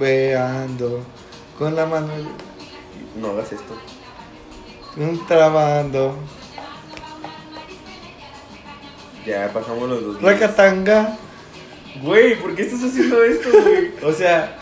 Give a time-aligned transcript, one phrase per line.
[0.00, 1.04] rumbeando.
[1.58, 2.08] Con la mano.
[3.16, 3.76] No hagas esto.
[4.96, 6.16] Un trabando.
[9.26, 10.22] Ya pasamos los dos.
[10.22, 11.16] Racatanga.
[12.02, 13.92] Güey, ¿por qué estás haciendo esto, güey?
[14.02, 14.56] O sea,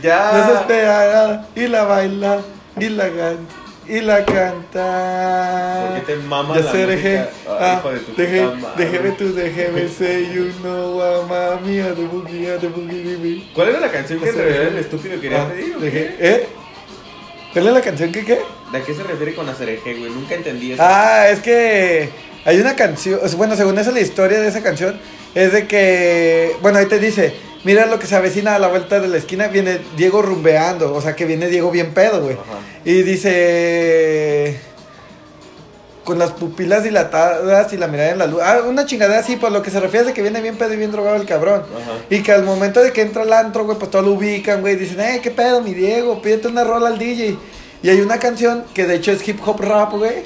[0.00, 0.46] ya.
[0.46, 1.48] Desesperada.
[1.56, 2.40] Y la baila.
[2.78, 3.63] Y la canta.
[3.86, 6.02] Y la ¿Por canta.
[6.06, 7.24] qué te mamas Ya la sé, dejé.
[7.48, 8.48] Ah, hijo de tu dejé.
[8.78, 13.50] Déjeme tú, déjeme say you know mami a the boogie, a the boogie, baby.
[13.54, 15.76] ¿Cuál era la canción que en realidad el estúpido quería Ah, pedir?
[15.76, 16.16] dejé-?
[16.18, 16.46] ¿Eh?
[17.52, 18.38] ¿Cuál es la canción que qué?
[18.72, 20.10] ¿De qué se refiere con Azareje, güey?
[20.10, 20.82] Nunca entendí eso.
[20.84, 22.08] Ah, es que
[22.44, 24.98] hay una canción, bueno, según eso la historia de esa canción
[25.34, 29.00] es de que, bueno, ahí te dice, mira lo que se avecina a la vuelta
[29.00, 32.34] de la esquina, viene Diego rumbeando, o sea, que viene Diego bien pedo, güey.
[32.34, 32.60] Ajá.
[32.84, 34.60] Y dice,
[36.04, 39.50] con las pupilas dilatadas y la mirada en la luz, ah, una chingadera así, por
[39.50, 41.62] lo que se refiere es de que viene bien pedo y bien drogado el cabrón.
[41.62, 41.98] Ajá.
[42.10, 44.76] Y que al momento de que entra al antro, güey, pues todo lo ubican, güey.
[44.76, 47.36] Dicen, eh, qué pedo, mi Diego, pídete una rola al DJ.
[47.82, 50.22] Y hay una canción que de hecho es hip hop rap, güey.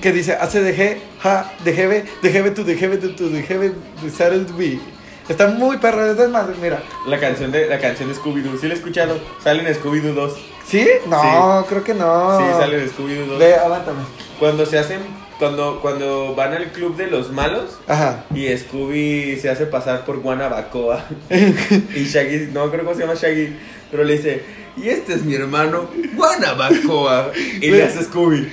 [0.00, 3.70] Que dice, hace de ja, de jebe, de jebe tu, de jebe tu, de jebe,
[3.70, 4.80] de.
[5.28, 6.82] Está muy perro, es más, mira.
[7.06, 8.58] La canción de, la canción de Scooby-Doo.
[8.60, 9.18] ¿Sí la he escuchado?
[9.42, 10.34] Sale en Scooby-Doo 2.
[10.66, 10.88] ¿Sí?
[11.06, 12.38] No, creo que no.
[12.38, 13.38] Sí, sale en Scooby-Doo 2.
[13.38, 14.00] Ve, aguántame.
[14.38, 15.00] Cuando se hacen,
[15.38, 18.24] cuando, cuando van al club de los malos Ajá.
[18.34, 23.56] y Scooby se hace pasar por Guanabacoa y Shaggy, no creo cómo se llama Shaggy,
[23.90, 24.44] pero le dice,
[24.76, 28.48] y este es mi hermano Guanabacoa y le hace Scooby,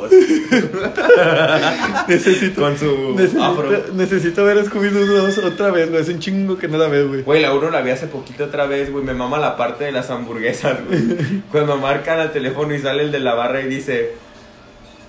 [0.00, 0.12] pues,
[2.08, 2.60] Necesito.
[2.62, 3.70] con su Necesito, afro.
[3.94, 6.02] necesito ver Scooby-Doo 2 otra vez, güey.
[6.02, 7.22] Es un chingo que no la veo, güey.
[7.22, 9.04] Güey, la uno la vi hace poquito otra vez, güey.
[9.04, 11.42] Me mama la parte de las hamburguesas, güey.
[11.52, 14.12] Cuando marcan al teléfono y sale el de la barra y dice: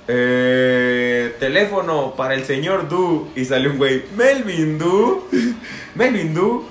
[0.07, 3.29] eh, Teléfono para el señor Du.
[3.35, 5.23] Y sale un güey: Melvin Du.
[5.95, 6.65] Melvin Du.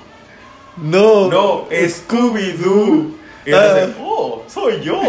[0.77, 1.29] No.
[1.29, 3.11] No, Scooby-Doo.
[3.45, 4.99] Y entonces, oh, soy yo.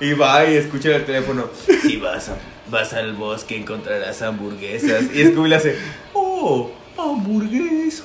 [0.00, 1.46] Y va y escucha el teléfono.
[1.82, 2.36] Si vas, a-
[2.70, 5.04] vas al bosque encontrarás hamburguesas.
[5.14, 5.76] Y Scooby le hace,
[6.12, 8.04] oh, hamburguesas.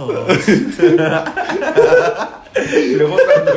[2.96, 3.51] Luego cuando,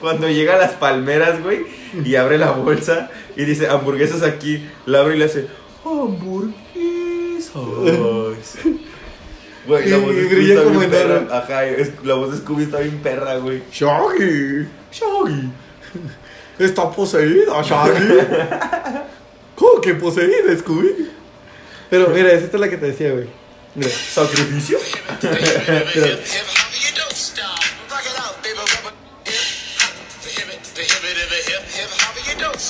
[0.00, 1.60] cuando llega a las palmeras, güey,
[2.04, 5.46] y abre la bolsa y dice, hamburguesas aquí, la abre y le hace,
[5.84, 6.54] hamburguesas.
[9.66, 11.38] Güey, la Y voz de Scooby está como bien perra.
[11.38, 13.62] Ajá, es- la voz de Scooby está bien perra, güey.
[13.70, 14.66] Shaggy.
[14.92, 15.50] Shaggy.
[16.58, 18.18] Está poseída, Shaggy.
[19.54, 21.10] ¿Cómo que poseída, Scooby?
[21.90, 23.28] Pero mira, esta es la que te decía, güey.
[23.74, 23.90] Mira.
[23.90, 24.78] ¿Sacrificio?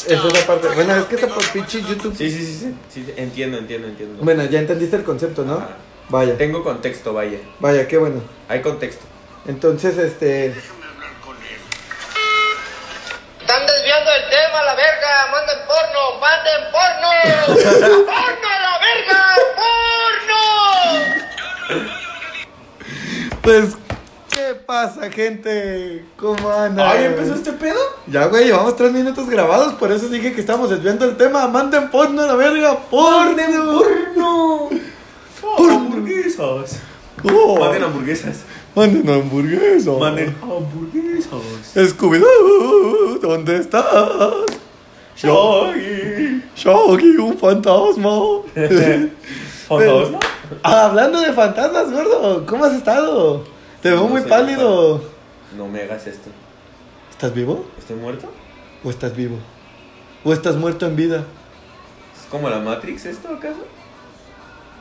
[0.06, 0.69] Esa es la parte.
[0.69, 2.16] Bueno, es que está por pinche YouTube.
[2.16, 4.22] Sí, sí, sí, sí, sí, entiendo, entiendo, entiendo.
[4.22, 5.55] Bueno, ya entendiste el concepto, ¿no?
[5.55, 5.76] Ajá.
[6.09, 6.38] Vaya.
[6.38, 7.38] Tengo contexto, vaya.
[7.60, 8.22] Vaya, qué bueno.
[8.49, 9.05] Hay contexto.
[9.47, 10.55] Entonces, este.
[13.48, 15.26] Están desviando el tema, la verga.
[15.32, 17.09] Manden porno, manden porno.
[18.04, 19.20] ¡Porno a la verga!
[21.70, 23.41] ¡Porno!
[23.41, 23.64] Pues,
[24.31, 26.04] ¿qué pasa, gente?
[26.19, 26.88] ¿Cómo andan?
[26.91, 27.78] ¡Ay, empezó este pedo!
[28.06, 31.48] Ya, güey, llevamos tres minutos grabados, por eso dije que estamos desviando el tema.
[31.48, 33.78] Manden porno a la verga, porno.
[33.78, 34.69] ¡Porno!
[35.41, 35.75] Porno.
[35.75, 36.81] ¡Hamburguesas!
[37.25, 38.37] Oh, Manden hamburguesas.
[38.76, 39.91] manden hamburguesa.
[39.92, 41.41] Manden hamburguesas.
[41.75, 43.84] Scooby-Doo, ¿dónde estás?
[45.16, 46.42] Shaggy.
[46.56, 48.10] Shaggy, un fantasma.
[49.68, 50.18] ¿Fantasma?
[50.62, 53.44] Ah, hablando de fantasmas, gordo, ¿cómo has estado?
[53.82, 55.02] Te veo No muy pálido.
[55.56, 56.30] No me hagas esto.
[57.10, 57.66] ¿Estás vivo?
[57.78, 58.30] ¿Estoy muerto?
[58.84, 59.36] ¿O estás vivo?
[60.24, 61.24] ¿O estás muerto en vida?
[62.16, 63.64] ¿Es como la Matrix esto acaso?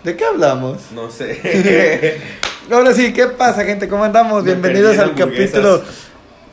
[0.03, 0.91] ¿De qué hablamos?
[0.93, 2.21] No sé.
[2.71, 3.87] Ahora sí, ¿qué pasa, gente?
[3.87, 4.43] ¿Cómo andamos?
[4.43, 5.81] Me Bienvenidos al capítulo.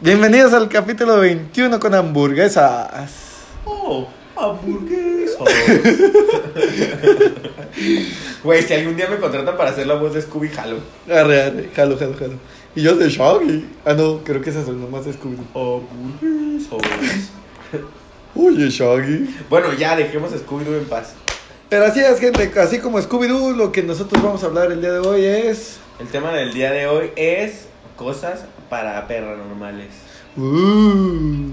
[0.00, 3.12] Bienvenidos al capítulo 21 con hamburguesas.
[3.64, 5.38] Oh, hamburguesas.
[8.42, 10.78] Güey, si algún día me contratan para hacer la voz de Scooby, jalo.
[11.08, 12.34] Arre, arre, jalo, jalo, jalo.
[12.74, 13.64] Y yo de Shaggy.
[13.84, 15.38] Ah, no, creo que esas son nomás de Scooby.
[15.54, 17.30] Hamburguesas.
[18.34, 19.36] Oye, Shaggy.
[19.48, 21.14] Bueno, ya dejemos a Scooby-Doo en paz.
[21.68, 22.50] Pero así es, gente.
[22.60, 25.78] Así como Scooby-Doo, lo que nosotros vamos a hablar el día de hoy es.
[26.00, 29.90] El tema del día de hoy es cosas para paranormales.
[30.36, 31.50] Uh,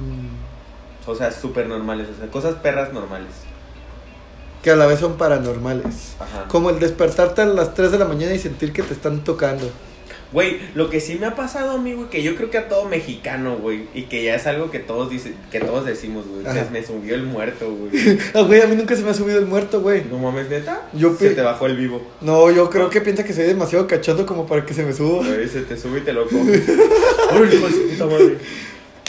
[1.06, 2.08] O sea, súper normales.
[2.16, 3.32] O sea, cosas perras normales.
[4.62, 6.16] que a la vez son paranormales.
[6.20, 6.48] Ajá.
[6.48, 9.70] Como el despertarte a las 3 de la mañana y sentir que te están tocando.
[10.32, 12.70] Güey, lo que sí me ha pasado a mí, güey, que yo creo que a
[12.70, 16.46] todo mexicano, güey, y que ya es algo que todos dicen, que todos decimos, güey.
[16.56, 18.18] Se me subió el muerto, güey.
[18.34, 20.04] Ah, güey, a mí nunca se me ha subido el muerto, güey.
[20.10, 20.84] No mames, neta.
[20.94, 22.02] Yo se te bajó el vivo.
[22.22, 25.26] No, yo creo que piensa que soy demasiado cachondo como para que se me suba.
[25.28, 26.62] Güey, se te sube y te lo comes.
[26.70, 28.38] Hijo de puta madre.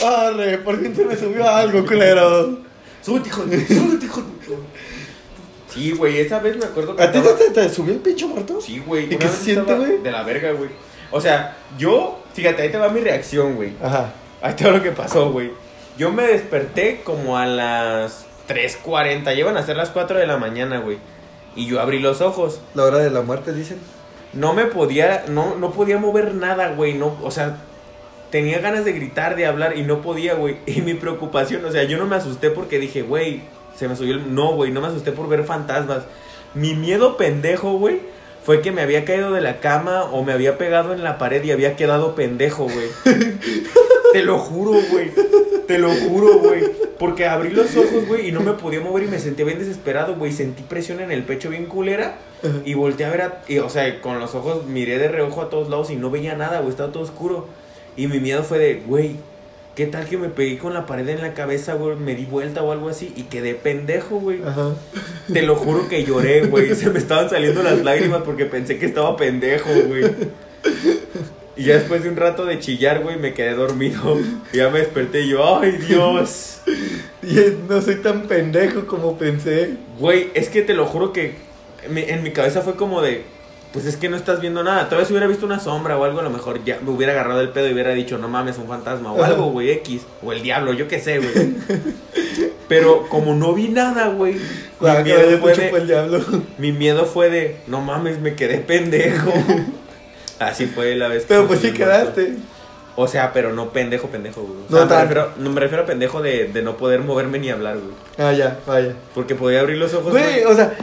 [0.04, 2.58] Arre, por fin se me subió algo, culero.
[3.00, 4.32] Súbete, hijo de- súbete, hijo de-
[5.72, 8.60] Sí, güey, esa vez me acuerdo que ¿A ti te, te subió el pinche muerto?
[8.60, 9.04] Sí, güey.
[9.12, 10.02] ¿Y qué se siente, güey?
[10.02, 10.68] De la verga, güey.
[11.12, 13.74] O sea, yo, fíjate, ahí te va mi reacción, güey.
[13.82, 14.12] Ajá.
[14.40, 15.52] Ahí te va lo que pasó, güey.
[15.96, 19.34] Yo me desperté como a las 3.40.
[19.34, 20.98] Llevan a ser las 4 de la mañana, güey.
[21.54, 22.60] Y yo abrí los ojos.
[22.74, 23.78] La hora de la muerte, dicen.
[24.32, 26.94] No me podía, no, no podía mover nada, güey.
[26.94, 27.58] No, o sea,
[28.30, 30.56] tenía ganas de gritar, de hablar y no podía, güey.
[30.66, 33.42] Y mi preocupación, o sea, yo no me asusté porque dije, güey,
[33.76, 34.34] se me subió el...
[34.34, 36.04] No, güey, no me asusté por ver fantasmas.
[36.54, 38.00] Mi miedo pendejo, güey,
[38.44, 41.42] fue que me había caído de la cama o me había pegado en la pared
[41.44, 42.88] y había quedado pendejo, güey.
[44.12, 45.10] Te lo juro, güey.
[45.66, 46.62] Te lo juro, güey.
[46.98, 50.16] Porque abrí los ojos, güey, y no me podía mover y me sentía bien desesperado,
[50.16, 50.32] güey.
[50.32, 52.16] Sentí presión en el pecho bien culera.
[52.64, 55.48] Y volteé a ver, a- y, o sea, con los ojos miré de reojo a
[55.50, 56.70] todos lados y no veía nada, güey.
[56.70, 57.46] Estaba todo oscuro.
[57.96, 59.16] Y mi miedo fue de, güey,
[59.74, 61.96] ¿qué tal que me pegué con la pared en la cabeza, güey?
[61.96, 64.42] Me di vuelta o algo así y quedé pendejo, güey.
[64.44, 64.74] Ajá.
[65.32, 66.74] Te lo juro que lloré, güey.
[66.74, 70.04] Se me estaban saliendo las lágrimas porque pensé que estaba pendejo, güey.
[71.54, 74.18] Y ya después de un rato de chillar, güey, me quedé dormido.
[74.52, 76.60] Y ya me desperté y yo, ¡ay, Dios!
[77.22, 79.74] Y eh, no soy tan pendejo como pensé.
[79.98, 81.34] Güey, es que te lo juro que
[81.84, 83.24] en mi cabeza fue como de,
[83.72, 84.88] pues es que no estás viendo nada.
[84.88, 87.40] Tal vez hubiera visto una sombra o algo, a lo mejor ya me hubiera agarrado
[87.40, 90.02] el pedo y hubiera dicho, no mames, un fantasma o algo, güey, X.
[90.22, 91.54] O el diablo, yo qué sé, güey.
[92.68, 94.40] Pero como no vi nada, güey, mi,
[94.80, 96.20] que miedo fue por el de, diablo.
[96.58, 99.32] mi miedo fue de, no mames, me quedé pendejo.
[100.38, 102.20] Así fue la vez que Pero pues sí muerto.
[102.94, 104.58] O sea, pero no pendejo, pendejo, güey.
[104.68, 107.48] O No me, refiero, no, me refiero a pendejo de, de no poder moverme ni
[107.48, 107.94] hablar, güey.
[108.18, 108.94] Ah, ya, vaya.
[109.14, 110.12] Porque podía abrir los ojos.
[110.12, 110.76] Güey, o sea,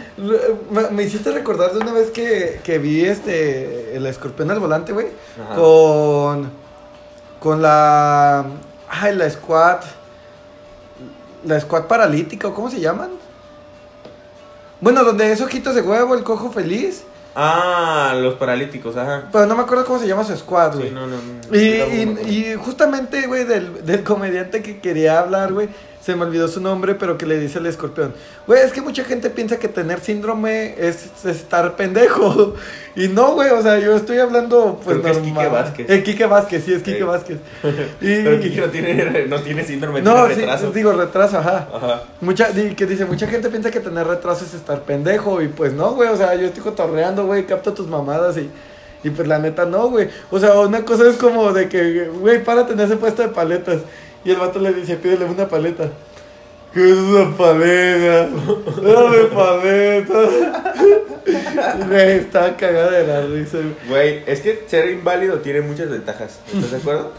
[0.72, 4.92] me, me hiciste recordar de una vez que, que vi este el escorpión al volante,
[4.92, 5.08] güey.
[5.40, 5.56] Ajá.
[5.56, 6.50] Con.
[7.40, 8.46] Con la.
[8.90, 9.82] Ay, la squad.
[11.46, 13.12] La squad paralítica, ¿o ¿cómo se llaman?
[14.82, 17.04] Bueno, donde es ojitos de huevo, el cojo feliz.
[17.36, 19.26] Ah, los paralíticos, ajá.
[19.32, 20.90] Pero no me acuerdo cómo se llama su squad, güey.
[20.90, 21.56] Sí, no, no, no.
[21.56, 25.70] Y, y, y justamente, güey, del, del comediante que quería hablar, güey,
[26.02, 28.14] se me olvidó su nombre, pero que le dice el escorpión.
[28.48, 32.56] Güey, es que mucha gente piensa que tener síndrome es, es estar pendejo.
[32.96, 35.46] Y no, güey, o sea, yo estoy hablando, pues, Creo que es normal.
[35.46, 35.90] Quique Vázquez.
[35.90, 37.04] Eh, Quique Vázquez, sí, es Quique Sí.
[37.04, 37.38] Vázquez.
[38.02, 40.72] Y, Pero Kike no tiene, no tiene síndrome, no, tiene sí, retraso.
[40.72, 41.68] digo, retraso, ajá.
[41.74, 42.04] Ajá.
[42.20, 45.42] Mucha, que dice, mucha gente piensa que tener retraso es estar pendejo.
[45.42, 46.10] Y pues no, güey.
[46.10, 47.46] O sea, yo estoy cotorreando, güey.
[47.46, 48.50] Capto tus mamadas y.
[49.02, 50.10] Y pues la neta no, güey.
[50.30, 53.78] O sea, una cosa es como de que, güey, párate en ese puesto de paletas.
[54.26, 55.90] Y el vato le dice, pídele una paleta.
[56.74, 58.28] ¿Qué es una paleta?
[58.82, 60.20] Dame paleta.
[61.88, 63.58] Güey, estaba cagada de la risa,
[63.88, 64.24] güey.
[64.26, 66.40] Es que ser inválido tiene muchas ventajas.
[66.54, 67.12] ¿Estás de acuerdo?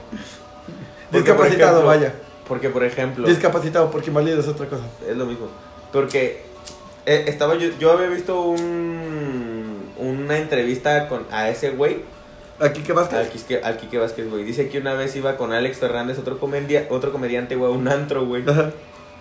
[1.11, 2.13] Porque, por Discapacitado, ejemplo- vaya.
[2.47, 4.83] Porque, por ejemplo, Discapacitado, porque inválido es otra cosa.
[5.09, 5.49] es lo mismo.
[5.93, 6.43] Porque
[7.07, 11.99] eh, estaba yo, yo había visto un, una entrevista con, a ese güey,
[12.61, 14.45] Aquí que vas al Quique, al Quique Vázquez, güey.
[14.45, 17.89] Dice que una vez iba con Alex Fernández, otro, comedia, otro comediante, güey, a un
[17.89, 18.43] antro, güey.
[18.47, 18.73] Ajá.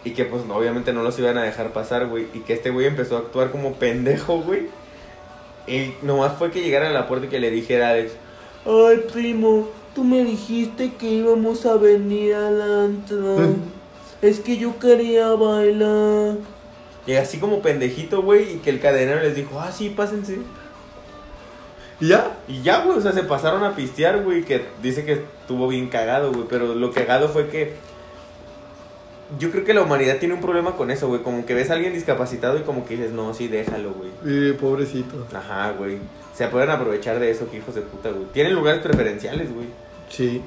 [0.03, 2.27] Y que pues no, obviamente no los iban a dejar pasar, güey.
[2.33, 4.67] Y que este güey empezó a actuar como pendejo, güey.
[5.67, 8.13] Y nomás fue que llegara a la puerta y que le dijera a Alex,
[8.65, 13.37] ay primo, tú me dijiste que íbamos a venir al antro.
[14.21, 16.37] es que yo quería bailar.
[17.07, 20.39] Y así como pendejito, güey, y que el cadenero les dijo, ah, sí, pásense.
[21.99, 22.37] ¿Y ya?
[22.47, 25.89] Y ya, güey, o sea, se pasaron a pistear, güey, que dice que estuvo bien
[25.89, 27.73] cagado, güey, pero lo cagado fue que
[29.37, 31.73] yo creo que la humanidad tiene un problema con eso, güey, como que ves a
[31.73, 34.09] alguien discapacitado y como que dices, no, sí, déjalo, güey.
[34.25, 35.27] Eh, pobrecito.
[35.35, 35.99] Ajá, güey.
[36.33, 38.25] Se pueden aprovechar de eso, que hijos de puta, güey.
[38.31, 39.67] Tienen lugares preferenciales, güey.
[40.09, 40.41] Sí.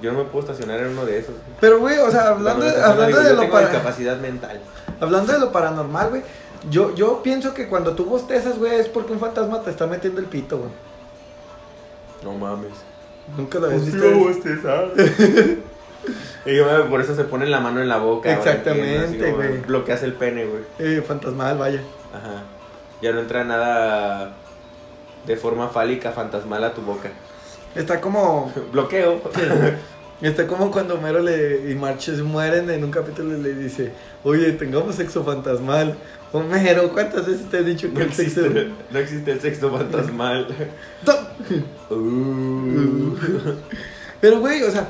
[0.00, 1.34] Yo no me puedo estacionar en uno de esos.
[1.60, 3.68] Pero, güey, o sea, hablando, hablando digo, de yo lo tengo para...
[3.68, 4.60] discapacidad mental.
[5.00, 6.22] Hablando de lo paranormal, güey.
[6.70, 10.20] Yo, yo pienso que cuando tú bostezas, güey, es porque un fantasma te está metiendo
[10.20, 10.70] el pito, güey.
[12.22, 12.72] No mames.
[13.36, 15.62] Nunca lo habías Pues visto.
[16.46, 18.30] Y yo, por eso se ponen la mano en la boca.
[18.30, 19.62] Exactamente, güey.
[19.62, 20.62] Bloqueas el pene, güey.
[20.78, 21.80] Eh, fantasmal, vaya.
[22.12, 22.42] Ajá.
[23.00, 24.34] Ya no entra nada
[25.26, 27.10] de forma fálica, fantasmal a tu boca.
[27.74, 28.52] Está como.
[28.72, 29.20] Bloqueo.
[30.20, 33.92] Está como cuando Homero le, y Marches mueren en un capítulo y le dice:
[34.22, 35.96] Oye, tengamos sexo fantasmal.
[36.36, 38.40] Homero, ¿cuántas veces te he dicho que No el sexo.
[38.44, 40.48] existe, no existe el sexo fantasmal.
[41.90, 43.14] Uh.
[44.20, 44.88] Pero, güey, o sea,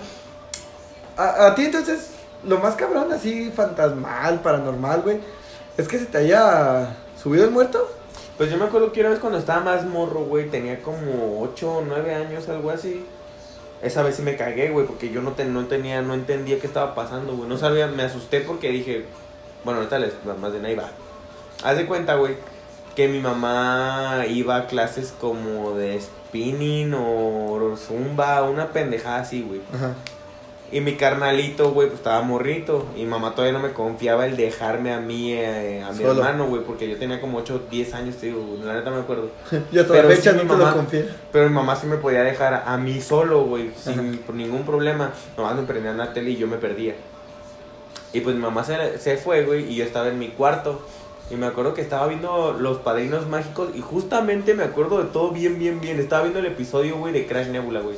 [1.16, 2.10] a, a ti entonces,
[2.44, 5.18] lo más cabrón, así, fantasmal, paranormal, güey,
[5.76, 7.90] es que se te haya subido el muerto.
[8.38, 11.70] Pues yo me acuerdo que una vez cuando estaba más morro, güey, tenía como 8
[11.78, 13.04] o 9 años, algo así.
[13.82, 16.66] esa vez sí me cagué, güey, porque yo no, te- no tenía, no entendía qué
[16.66, 17.48] estaba pasando, güey.
[17.48, 19.04] No sabía, me asusté porque dije,
[19.64, 20.90] bueno, ahorita les, más de ahí va.
[21.64, 22.34] Haz de cuenta, güey,
[22.94, 29.60] que mi mamá iba a clases como de spinning o zumba, una pendejada así, güey.
[29.74, 29.94] Ajá.
[30.72, 32.86] Y mi carnalito, güey, pues estaba morrito.
[32.96, 36.12] Y mamá todavía no me confiaba el dejarme a mí, eh, a mi Solo.
[36.22, 39.28] hermano, güey, porque yo tenía como 8, 10 años, te digo, la neta me acuerdo.
[39.72, 41.04] Y hasta Pero la fecha sí, no mi te mamá- lo confía.
[41.32, 45.12] Pero mi mamá sí me podía dejar a mí solo, güey, sin por ningún problema.
[45.36, 46.94] Nomás me prendían la tele y yo me perdía.
[48.12, 50.80] Y pues mi mamá se, se fue, güey, y yo estaba en mi cuarto.
[51.30, 55.30] Y me acuerdo que estaba viendo Los Padrinos Mágicos y justamente me acuerdo de todo
[55.30, 55.98] bien, bien, bien.
[55.98, 57.96] Estaba viendo el episodio, güey, de Crash Nebula, güey.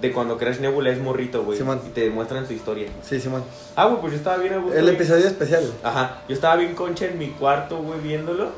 [0.00, 1.58] De cuando Crash Nebula es morrito, güey.
[1.58, 1.80] Simón.
[1.86, 2.88] y te muestran su historia.
[3.02, 3.42] Sí, Simón.
[3.74, 4.54] Ah, güey, pues yo estaba bien.
[4.74, 5.64] El episodio especial.
[5.82, 8.50] Ajá, yo estaba bien concha en mi cuarto, güey, viéndolo.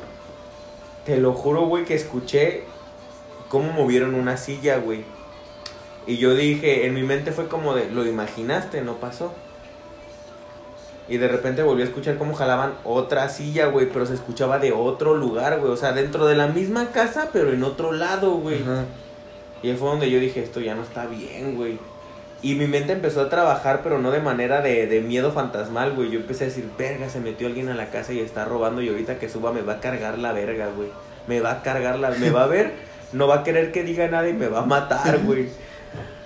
[1.05, 2.63] Te lo juro, güey, que escuché
[3.49, 5.03] cómo movieron una silla, güey.
[6.07, 9.33] Y yo dije, en mi mente fue como de, lo imaginaste, no pasó.
[11.07, 14.71] Y de repente volví a escuchar cómo jalaban otra silla, güey, pero se escuchaba de
[14.71, 15.71] otro lugar, güey.
[15.71, 18.61] O sea, dentro de la misma casa, pero en otro lado, güey.
[18.61, 18.85] Ajá.
[19.61, 21.77] Y ahí fue donde yo dije, esto ya no está bien, güey.
[22.41, 26.11] Y mi mente empezó a trabajar, pero no de manera de, de miedo fantasmal, güey.
[26.11, 28.89] Yo empecé a decir, verga, se metió alguien a la casa y está robando y
[28.89, 30.89] ahorita que suba me va a cargar la verga, güey.
[31.27, 32.11] Me va a cargar la...
[32.11, 32.73] Me va a ver,
[33.13, 35.49] no va a querer que diga nada y me va a matar, güey.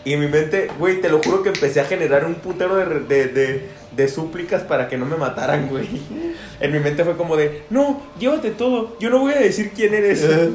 [0.06, 3.28] Y mi mente, güey, te lo juro que empecé a generar un putero de, de,
[3.28, 5.88] de, de súplicas para que no me mataran, güey.
[6.60, 9.93] En mi mente fue como de, no, llévate todo, yo no voy a decir quién
[9.93, 10.24] eres.
[10.24, 10.48] Ajá.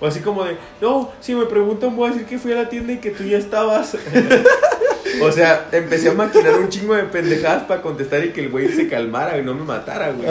[0.00, 2.68] O así como de, no, si me preguntan voy a decir que fui a la
[2.68, 3.96] tienda y que tú ya estabas.
[5.22, 8.68] o sea, empecé a maquinar un chingo de pendejadas para contestar y que el güey
[8.68, 10.28] se calmara y no me matara, güey.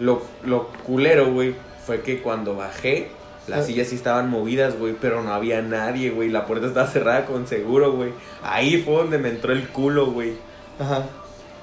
[0.00, 1.54] Lo, lo culero, güey,
[1.86, 3.08] fue que cuando bajé,
[3.46, 3.62] las Ah.
[3.64, 6.28] sillas sí estaban movidas, güey, pero no había nadie, güey.
[6.30, 8.10] La puerta estaba cerrada con seguro, güey.
[8.42, 10.32] Ahí fue donde me entró el culo, güey.
[10.78, 11.04] Ajá.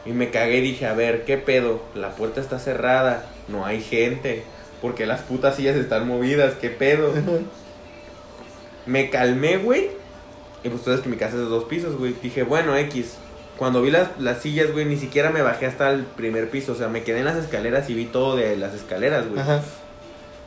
[0.07, 1.81] Y me cagué y dije, a ver, ¿qué pedo?
[1.93, 4.43] La puerta está cerrada, no hay gente.
[4.81, 7.11] Porque las putas sillas están movidas, ¿qué pedo?
[8.85, 9.89] Me calmé, güey.
[10.63, 12.15] Y pues tú sabes que mi casa es de dos pisos, güey.
[12.21, 13.15] Dije, bueno, X.
[13.57, 16.73] Cuando vi las, las sillas, güey, ni siquiera me bajé hasta el primer piso.
[16.73, 19.41] O sea, me quedé en las escaleras y vi todo de las escaleras, güey.
[19.41, 19.61] Ajá.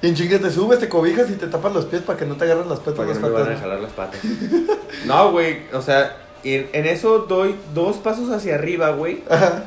[0.01, 2.37] Y en chingue te subes, te cobijas y te tapas los pies para que no
[2.37, 3.61] te agarren las patas Para que los no me van a fantasmas.
[3.61, 4.21] jalar las patas.
[5.07, 5.59] No, güey.
[5.73, 9.23] O sea, en, en eso doy dos pasos hacia arriba, güey.
[9.29, 9.65] Ajá.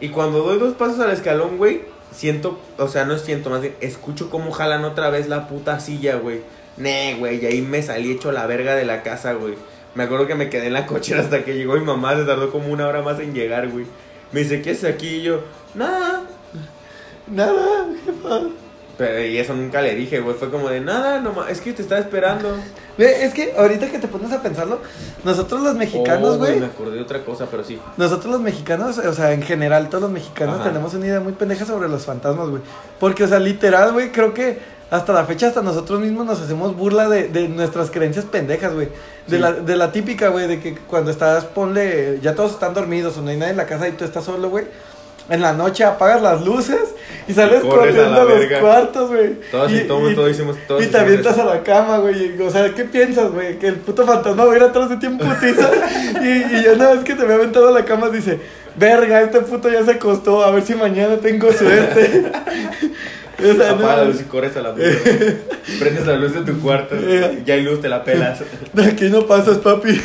[0.00, 3.74] Y cuando doy dos pasos al escalón, güey, siento, o sea, no siento, más bien,
[3.80, 6.40] escucho cómo jalan otra vez la puta silla, güey.
[6.76, 9.54] Ne, güey, y ahí me salí hecho la verga de la casa, güey.
[9.94, 12.50] Me acuerdo que me quedé en la cochera hasta que llegó mi mamá, se tardó
[12.50, 13.86] como una hora más en llegar, güey.
[14.30, 15.16] Me dice, ¿qué es aquí?
[15.16, 15.40] Y yo,
[15.74, 16.22] nada.
[17.26, 18.42] Nada, jefa.
[18.96, 20.36] Pero y eso nunca le dije, güey.
[20.36, 22.56] Fue como de, nada, nomás, es que te estaba esperando.
[22.98, 24.80] Es que ahorita que te pones a pensarlo,
[25.24, 26.58] nosotros los mexicanos, Oh, güey.
[26.58, 27.78] Me acordé de otra cosa, pero sí.
[27.96, 30.64] Nosotros los mexicanos, o sea, en general todos los mexicanos Ajá.
[30.70, 32.62] tenemos una idea muy pendeja sobre los fantasmas, güey.
[32.98, 34.58] Porque, o sea, literal, güey, creo que
[34.90, 38.86] hasta la fecha, hasta nosotros mismos nos hacemos burla de, de nuestras creencias pendejas, güey.
[39.26, 39.38] De, Sí.
[39.38, 43.22] la, de la típica, güey, de que cuando estás, ponle, ya todos están dormidos o
[43.22, 44.64] no hay nadie en la casa y tú estás solo, güey.
[45.28, 46.80] En la noche apagas las luces
[47.28, 49.36] y sales Y a corriendo la a, los cuartos, güey.
[49.50, 52.40] Todos y, todos, todos hicimos, todos y te avientas a la cama, güey.
[52.40, 53.58] O sea, ¿qué piensas, güey?
[53.58, 55.70] Que el puto fantasma va a ir atrás de ti en putiza.
[56.22, 58.38] y, y ya una vez que te me aventado a la cama, dice:
[58.76, 60.42] Verga, este puto ya se acostó.
[60.42, 62.32] A ver si mañana tengo suerte.
[63.38, 64.98] o sea, Apaga la no, luz y corres a la mierda.
[65.78, 66.94] Prendes la luz de tu cuarto.
[66.98, 67.42] Eh.
[67.44, 68.42] Ya hay luz, te la pelas.
[68.72, 70.00] de aquí no pasas, papi.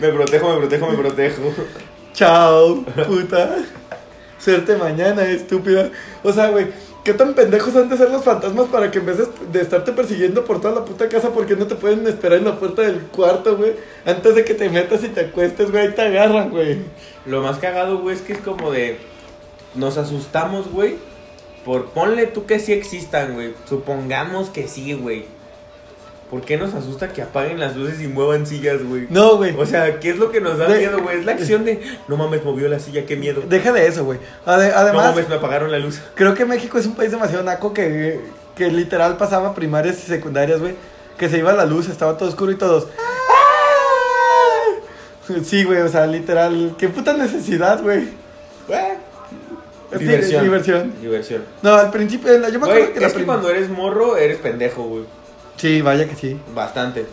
[0.00, 1.54] Me protejo, me protejo, me protejo.
[2.12, 3.56] Chao, puta.
[4.46, 5.90] Suerte mañana, estúpida.
[6.22, 6.68] O sea, güey,
[7.02, 9.18] ¿qué tan pendejos han de ser los fantasmas para que en vez
[9.50, 12.44] de, estarte persiguiendo por toda la puta casa, ¿por qué no te pueden esperar en
[12.44, 13.72] la puerta del cuarto, güey?
[14.04, 16.78] Antes de que te metas y te acuestes, güey, ahí te agarran, güey.
[17.26, 18.98] Lo más cagado, güey, es que es como de.
[19.74, 20.94] Nos asustamos, güey.
[21.64, 23.52] Por ponle tú que sí existan, güey.
[23.68, 25.24] Supongamos que sí, güey.
[26.30, 29.06] ¿Por qué nos asusta que apaguen las luces y muevan sillas, güey?
[29.10, 29.54] No, güey.
[29.56, 31.18] O sea, ¿qué es lo que nos da De- miedo, güey?
[31.20, 31.80] Es la acción de.
[32.08, 33.42] No mames, movió la silla, qué miedo.
[33.48, 34.18] Deja de eso, güey.
[34.44, 36.00] Ade- No además, mames, me apagaron la luz.
[36.14, 38.20] creo que México es un país demasiado naco que,
[38.56, 40.74] que literal pasaba primarias y secundarias, güey.
[41.16, 42.88] Que se iba la luz, estaba todo oscuro y todos.
[42.98, 43.02] ¡Ah!
[45.44, 46.74] Sí, güey, o sea, literal.
[46.78, 48.08] Qué puta necesidad, güey.
[49.98, 50.42] Diversión.
[50.42, 50.94] diversión.
[51.00, 51.42] Diversión.
[51.62, 54.82] No, al principio, yo me acuerdo que la es que cuando eres morro, eres pendejo,
[54.82, 55.04] güey.
[55.56, 56.38] Sí, vaya que sí.
[56.54, 57.06] Bastante.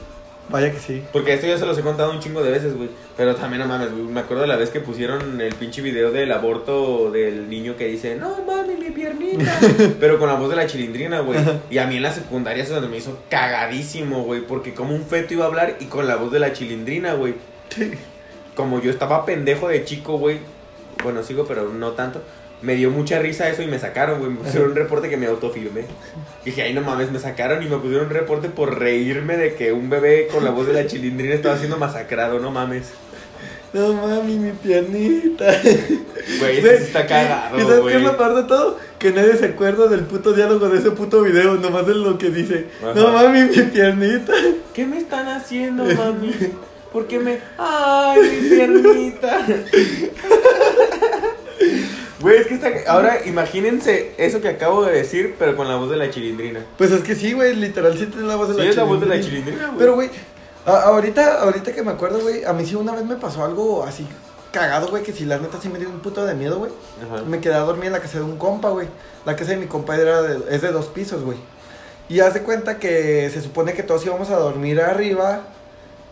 [0.49, 1.03] Vaya que sí.
[1.13, 2.89] Porque esto ya se los he contado un chingo de veces, güey.
[3.15, 4.03] Pero también no mames, güey.
[4.03, 7.87] Me acuerdo de la vez que pusieron el pinche video del aborto del niño que
[7.87, 9.57] dice, no mami, mi piernita.
[9.99, 11.39] Pero con la voz de la chilindrina, güey.
[11.69, 14.41] Y a mí en la secundaria es donde me hizo cagadísimo, güey.
[14.41, 17.35] Porque como un feto iba a hablar y con la voz de la chilindrina, güey.
[18.55, 20.39] Como yo estaba pendejo de chico, güey.
[21.03, 22.21] Bueno, sigo, pero no tanto.
[22.63, 24.31] Me dio mucha risa eso y me sacaron, güey.
[24.31, 25.83] Me pusieron un reporte que me autofilmé.
[26.45, 29.73] Dije, ay, no mames, me sacaron y me pusieron un reporte por reírme de que
[29.73, 32.91] un bebé con la voz de la chilindrina estaba siendo masacrado, no mames.
[33.73, 35.45] No mami, mi piernita.
[36.39, 37.95] Güey, esto sí está cagado, ¿Y sabes qué güey.
[37.95, 38.77] es lo peor de todo?
[38.99, 42.29] Que nadie se acuerda del puto diálogo de ese puto video, nomás de lo que
[42.29, 42.67] dice.
[42.83, 42.93] Ajá.
[42.93, 44.31] No mami, mi piernita.
[44.75, 46.31] ¿Qué me están haciendo, mami?
[46.93, 47.39] ¿Por qué me.?
[47.57, 49.43] ¡Ay, mi piernita!
[52.23, 52.69] Güey, es que está.
[52.87, 56.65] Ahora imagínense eso que acabo de decir, pero con la voz de la chilindrina.
[56.77, 58.83] Pues es que sí, güey, literal sí tiene la voz de Sí, la es la
[58.85, 59.45] voz de la chilindrina.
[59.45, 59.79] chilindrina, güey.
[59.79, 60.09] Pero, güey,
[60.65, 64.07] ahorita, ahorita que me acuerdo, güey, a mí sí una vez me pasó algo así
[64.51, 66.71] cagado, güey, que si la neta sí me dio un puto de miedo, güey.
[67.05, 67.23] Ajá.
[67.23, 68.87] Me quedé a dormir en la casa de un compa, güey.
[69.25, 71.37] La casa de mi compa era de- es de dos pisos, güey.
[72.07, 75.41] Y haz de cuenta que se supone que todos íbamos a dormir arriba,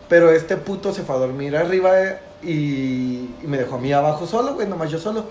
[0.08, 3.92] pero este puto se fue a dormir arriba eh, y, y me dejó a mí
[3.92, 5.24] abajo solo, güey, nomás yo solo.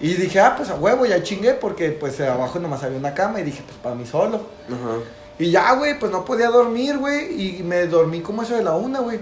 [0.00, 3.40] Y dije, ah, pues a huevo, ya chingué, porque pues abajo nomás había una cama
[3.40, 4.40] y dije, pues para mí solo.
[4.66, 4.98] Ajá.
[5.38, 7.58] Y ya, güey, pues no podía dormir, güey.
[7.58, 9.20] Y me dormí como eso de la una, güey.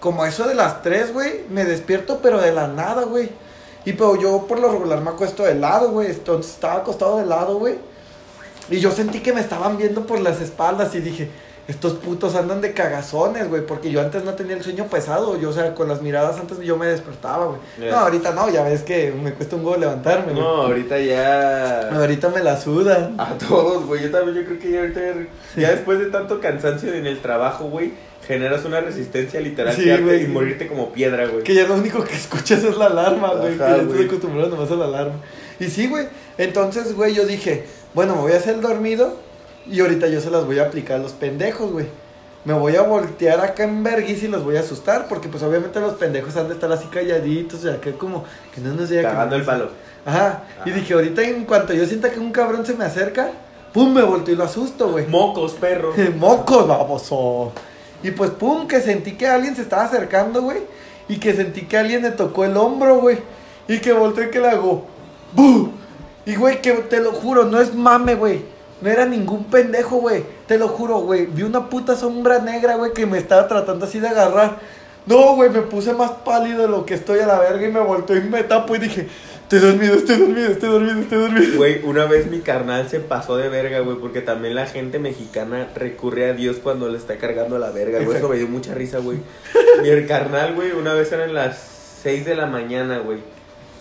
[0.00, 1.44] Como eso de las tres, güey.
[1.50, 3.28] Me despierto, pero de la nada, güey.
[3.84, 6.10] Y pero yo por lo regular me acuesto de lado, güey.
[6.10, 7.76] Entonces estaba acostado de lado, güey.
[8.70, 11.30] Y yo sentí que me estaban viendo por las espaldas y dije,
[11.68, 13.64] estos putos andan de cagazones, güey.
[13.64, 15.38] Porque yo antes no tenía el sueño pesado.
[15.38, 17.90] Yo, o sea, con las miradas antes yo me despertaba, güey.
[17.90, 20.32] No, ahorita no, ya ves que me cuesta un huevo levantarme.
[20.32, 21.90] No, ahorita ya.
[21.90, 23.14] Ahorita me la sudan.
[23.18, 24.02] A todos, güey.
[24.02, 25.00] Yo también, yo creo que ya ahorita.
[25.00, 27.92] Ya, ya después de tanto cansancio en el trabajo, güey,
[28.26, 31.44] generas una resistencia literal Sí, y morirte como piedra, güey.
[31.44, 33.52] Que ya lo único que escuchas es la alarma, güey.
[33.52, 35.16] Que ya estoy acostumbrado nomás a la alarma.
[35.60, 36.06] Y sí, güey.
[36.38, 39.27] Entonces, güey, yo dije, bueno, me voy a hacer dormido.
[39.70, 41.86] Y ahorita yo se las voy a aplicar a los pendejos, güey.
[42.44, 45.08] Me voy a voltear acá en vergüenza y los voy a asustar.
[45.08, 47.60] Porque, pues, obviamente los pendejos han de estar así calladitos.
[47.60, 49.70] O sea, que como que no nos diga que Cagando el palo.
[50.06, 50.44] Ajá.
[50.64, 53.30] Y dije, ahorita en cuanto yo sienta que un cabrón se me acerca,
[53.72, 55.06] pum, me volteo y lo asusto, güey.
[55.06, 55.92] Mocos, perro.
[56.16, 57.52] Mocos, baboso.
[58.02, 60.58] Y pues, pum, que sentí que alguien se estaba acercando, güey.
[61.08, 63.18] Y que sentí que alguien me tocó el hombro, güey.
[63.66, 64.86] Y que volteé y que le hago.
[65.34, 65.72] ¡Bu!
[66.24, 68.42] Y, güey, que te lo juro, no es mame, güey.
[68.80, 70.24] No era ningún pendejo, güey.
[70.46, 71.26] Te lo juro, güey.
[71.26, 74.58] Vi una puta sombra negra, güey, que me estaba tratando así de agarrar.
[75.06, 77.80] No, güey, me puse más pálido de lo que estoy a la verga y me
[77.80, 79.08] volteó y me tapo y dije,
[79.42, 81.56] estoy dormido, estoy dormido, estoy dormido, estoy dormido.
[81.56, 85.68] Güey, una vez mi carnal se pasó de verga, güey, porque también la gente mexicana
[85.74, 88.18] recurre a Dios cuando le está cargando la verga, güey.
[88.18, 89.18] Eso me dio mucha risa, güey.
[89.82, 91.58] Mi carnal, güey, una vez eran las
[92.02, 93.18] 6 de la mañana, güey.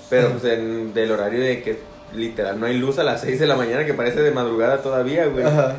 [0.10, 1.77] Pero pues en, del horario de que
[2.13, 5.26] literal no hay luz a las 6 de la mañana, que parece de madrugada todavía,
[5.28, 5.46] güey.
[5.46, 5.76] Ajá.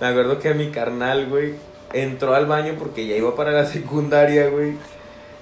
[0.00, 1.54] Me acuerdo que mi carnal, güey,
[1.92, 4.74] entró al baño porque ya iba para la secundaria, güey.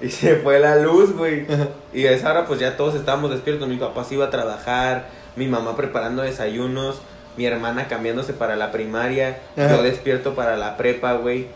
[0.01, 1.47] Y se fue la luz, güey.
[1.53, 1.69] Ajá.
[1.93, 3.69] Y a esa hora pues ya todos estábamos despiertos.
[3.69, 7.01] Mi papá se iba a trabajar, mi mamá preparando desayunos,
[7.37, 9.77] mi hermana cambiándose para la primaria, Ajá.
[9.77, 11.47] yo despierto para la prepa, güey.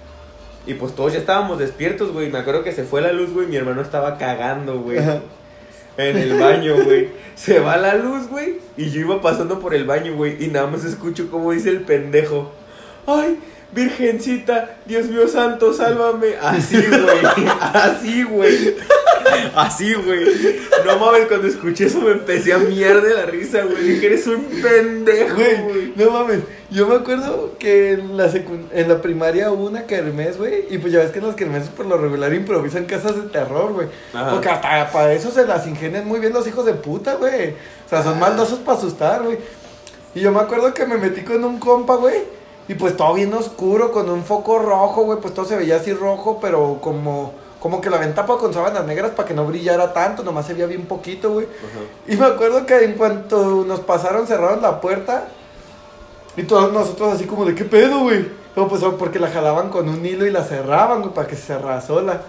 [0.66, 2.30] Y pues todos ya estábamos despiertos, güey.
[2.30, 3.46] Me acuerdo que se fue la luz, güey.
[3.46, 4.98] Mi hermano estaba cagando, güey.
[5.96, 7.08] En el baño, güey.
[7.34, 8.58] Se va la luz, güey.
[8.76, 10.42] Y yo iba pasando por el baño, güey.
[10.44, 12.52] Y nada más escucho como dice el pendejo.
[13.06, 13.38] Ay,
[13.72, 16.36] Virgencita, Dios mío santo, sálvame.
[16.40, 17.46] Así, güey.
[17.60, 18.74] Así, güey.
[19.54, 20.60] Así, güey.
[20.84, 23.82] No mames, cuando escuché eso me empecé a miar de la risa, güey.
[23.82, 26.40] Dije, eres un pendejo, Güey, no mames.
[26.70, 28.28] Yo me acuerdo que en la,
[28.72, 30.66] en la primaria hubo una kermés, güey.
[30.68, 33.72] Y pues ya ves que en las kermeses por lo regular improvisan casas de terror,
[33.72, 33.88] güey.
[34.30, 37.50] Porque hasta para eso se las ingenian muy bien los hijos de puta, güey.
[37.50, 39.38] O sea, son maldosos para asustar, güey.
[40.14, 42.16] Y yo me acuerdo que me metí con un compa, güey.
[42.68, 45.20] Y pues todo bien oscuro, con un foco rojo, güey.
[45.20, 48.84] Pues todo se veía así rojo, pero como, como que la ven tapa con sábanas
[48.84, 50.22] negras para que no brillara tanto.
[50.22, 51.46] Nomás se veía bien poquito, güey.
[51.46, 52.12] Ajá.
[52.12, 55.28] Y me acuerdo que en cuanto nos pasaron, cerraron la puerta.
[56.36, 58.26] Y todos nosotros así como de, ¿qué pedo, güey?
[58.54, 61.42] No, pues porque la jalaban con un hilo y la cerraban, güey, para que se
[61.42, 62.22] cerrara sola.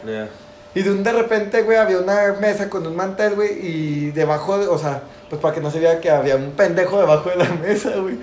[0.76, 4.58] Y de un de repente, güey, había una mesa con un mantel, güey, y debajo,
[4.58, 7.38] de, o sea, pues para que no se viera que había un pendejo debajo de
[7.38, 8.20] la mesa, güey.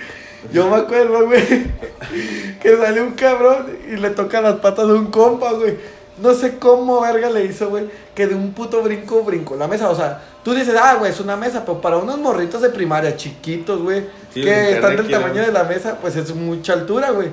[0.53, 1.43] Yo me acuerdo, güey,
[2.61, 5.77] que sale un cabrón y le toca las patas de un compa, güey.
[6.19, 9.91] No sé cómo verga le hizo, güey, que de un puto brinco brincó la mesa.
[9.91, 13.17] O sea, tú dices, ah, güey, es una mesa, pero para unos morritos de primaria
[13.17, 17.29] chiquitos, güey, Sí, que están del tamaño de la mesa, pues es mucha altura, güey.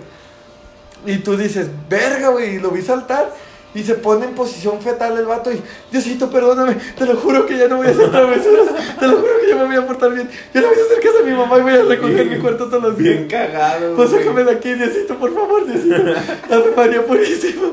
[1.05, 3.31] Y tú dices, verga, güey, y lo vi saltar.
[3.73, 7.57] Y se pone en posición fetal el vato y, Diosito, perdóname, te lo juro que
[7.57, 8.67] ya no voy a hacer travesuras,
[8.99, 10.29] te lo juro que ya me voy a portar bien.
[10.53, 12.67] Ya no voy a hacer caso a mi mamá y voy a recoger mi cuarto
[12.67, 13.15] todos los días.
[13.15, 13.95] Bien cagado.
[13.95, 15.95] Pues sácame de aquí, Diosito, por favor, Diosito.
[16.51, 17.69] Ave María Purísima.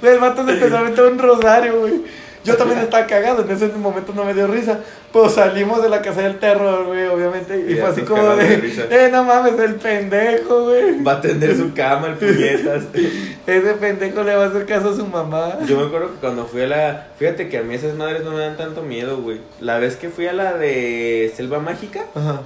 [0.00, 2.02] Güey, el vato se empezó a meter un rosario, güey.
[2.44, 4.80] Yo también estaba cagado, en ese momento no me dio risa.
[5.12, 7.58] Pues salimos de la casa del terror, güey, obviamente.
[7.68, 11.02] Y fue así como de de, eh, no mames, el pendejo, güey.
[11.02, 12.84] Va a tender su cama, el puñetas.
[13.46, 15.58] Ese pendejo le va a hacer caso a su mamá.
[15.66, 17.06] Yo me acuerdo que cuando fui a la.
[17.18, 19.40] Fíjate que a mí esas madres no me dan tanto miedo, güey.
[19.60, 22.42] La vez que fui a la de Selva Mágica, Ajá.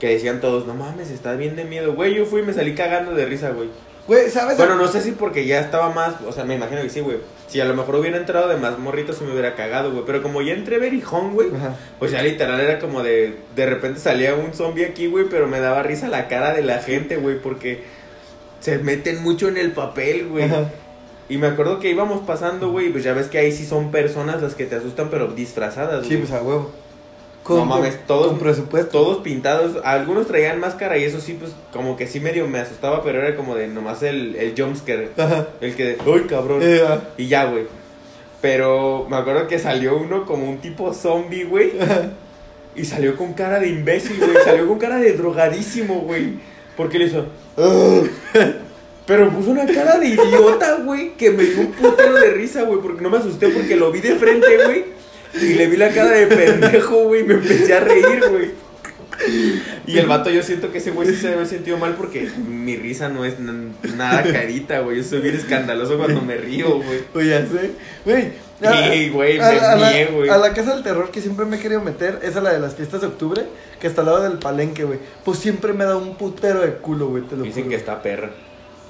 [0.00, 1.94] que decían todos, no mames, estás bien de miedo.
[1.94, 3.68] Güey, yo fui y me salí cagando de risa, güey.
[4.06, 4.56] Güey, ¿sabes?
[4.56, 6.14] Bueno, no sé si porque ya estaba más.
[6.26, 7.18] O sea, me imagino que sí, güey.
[7.48, 10.04] Si a lo mejor hubiera entrado de más morritos, se me hubiera cagado, güey.
[10.04, 11.48] Pero como ya entré berijón, güey.
[11.98, 13.36] Pues ya literal era como de.
[13.54, 15.26] De repente salía un zombie aquí, güey.
[15.30, 17.40] Pero me daba risa la cara de la gente, güey.
[17.40, 17.84] Porque
[18.60, 20.44] se meten mucho en el papel, güey.
[20.44, 20.70] Ajá.
[21.28, 24.40] Y me acuerdo que íbamos pasando, güey, pues ya ves que ahí sí son personas
[24.42, 26.70] las que te asustan, pero disfrazadas, Sí, pues a huevo.
[27.48, 28.90] No mames, todos- Con presupuesto.
[28.90, 33.02] Todos pintados, algunos traían máscara y eso sí, pues como que sí medio me asustaba,
[33.02, 35.10] pero era como de nomás el, el jumpscare.
[35.16, 35.46] Ajá.
[35.60, 36.60] El que de, ¡ay, cabrón!
[36.62, 37.00] Eh, ah.
[37.16, 37.64] Y ya, güey.
[38.42, 41.72] Pero me acuerdo que salió uno como un tipo zombie, güey.
[42.74, 44.44] Y salió con cara de imbécil, güey.
[44.44, 46.34] Salió con cara de drogadísimo, güey.
[46.76, 47.26] Porque le hizo.
[47.56, 48.08] "Ugh".
[49.06, 51.14] Pero puso una cara de idiota, güey.
[51.16, 52.80] Que me dio un putero de risa, güey.
[52.80, 54.84] Porque no me asusté porque lo vi de frente, güey.
[55.40, 57.20] Y le vi la cara de pendejo, güey.
[57.22, 58.50] Y me empecé a reír, güey.
[59.86, 62.28] Y el vato, yo siento que ese güey sí se debe haber sentido mal porque
[62.46, 64.98] mi risa no es nada carita, güey.
[64.98, 67.00] Yo soy bien escandaloso cuando me río, güey.
[67.12, 67.70] Pues ya sé.
[68.04, 68.32] Güey.
[68.60, 70.34] Sí, güey, a- me a la-.
[70.34, 72.58] A la casa del terror que siempre me he querido meter es a la de
[72.58, 73.44] las fiestas de octubre,
[73.80, 74.98] que está al lado del palenque, güey.
[75.24, 77.70] Pues siempre me da un putero de culo, güey, te lo Dicen juro.
[77.70, 78.30] que está perra.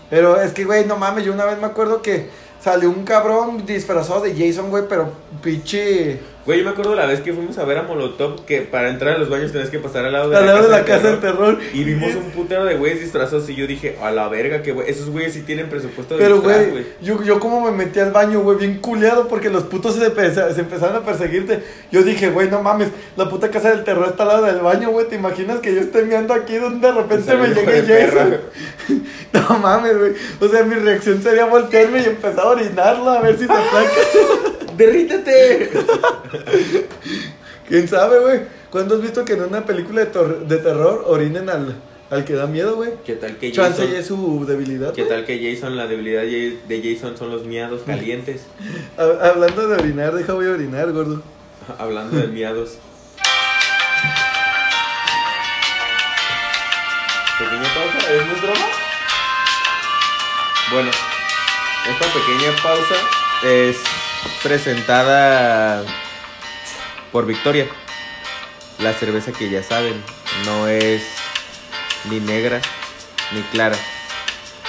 [0.09, 2.29] Pero es que, güey, no mames, yo una vez me acuerdo que
[2.63, 6.21] salió un cabrón disfrazado de Jason, güey, pero pinche...
[6.47, 9.17] Güey, yo me acuerdo la vez que fuimos a ver a Molotov que para entrar
[9.17, 10.85] a los baños tenías que pasar al lado de Al la lado de casa la
[10.85, 11.59] del casa del terror.
[11.75, 14.89] Y vimos un putero de güeyes disfrazados y yo dije, a la verga, que güey,
[14.89, 18.13] esos güeyes sí tienen presupuesto de Pero, disfraz, güey, yo, yo como me metí al
[18.13, 21.65] baño, güey, bien culeado porque los putos se, empe- se empezaron a perseguirte.
[21.91, 24.91] Yo dije, güey, no mames, la puta casa del terror está al lado del baño,
[24.91, 25.09] güey.
[25.09, 28.37] ¿Te imaginas que yo esté meando aquí donde de repente me llegue Jason?
[29.33, 30.13] No mames, güey.
[30.41, 33.91] O sea, mi reacción sería voltearme y empezar a orinarla a ver si se aplaca.
[34.77, 35.71] ¡Derrítete!
[37.69, 38.41] ¿Quién sabe, güey?
[38.71, 41.77] ¿Cuándo has visto que en una película de, tor- de terror orinen al,
[42.11, 42.91] al que da miedo, güey?
[43.05, 43.93] ¿Qué tal que Chance Jason?
[43.93, 44.93] ya es su debilidad.
[44.93, 48.43] ¿Qué tal que Jason, la debilidad de Jason son los miados calientes?
[48.99, 51.23] Ha- Hablando de orinar, deja voy a orinar, gordo.
[51.79, 52.79] Hablando de miados.
[57.39, 58.67] Pequeña pausa, ¿es nuestra broma?
[60.73, 60.91] Bueno,
[61.91, 62.95] esta pequeña pausa
[63.45, 63.77] es
[64.43, 65.85] presentada
[67.13, 67.67] por Victoria.
[68.79, 70.03] La cerveza que ya saben,
[70.45, 71.03] no es
[72.11, 72.61] ni negra
[73.33, 73.77] ni clara,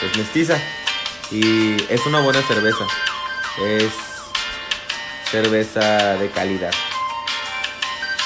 [0.02, 0.58] es mestiza
[1.32, 2.86] y es una buena cerveza.
[3.62, 3.92] Es
[5.30, 6.72] cerveza de calidad.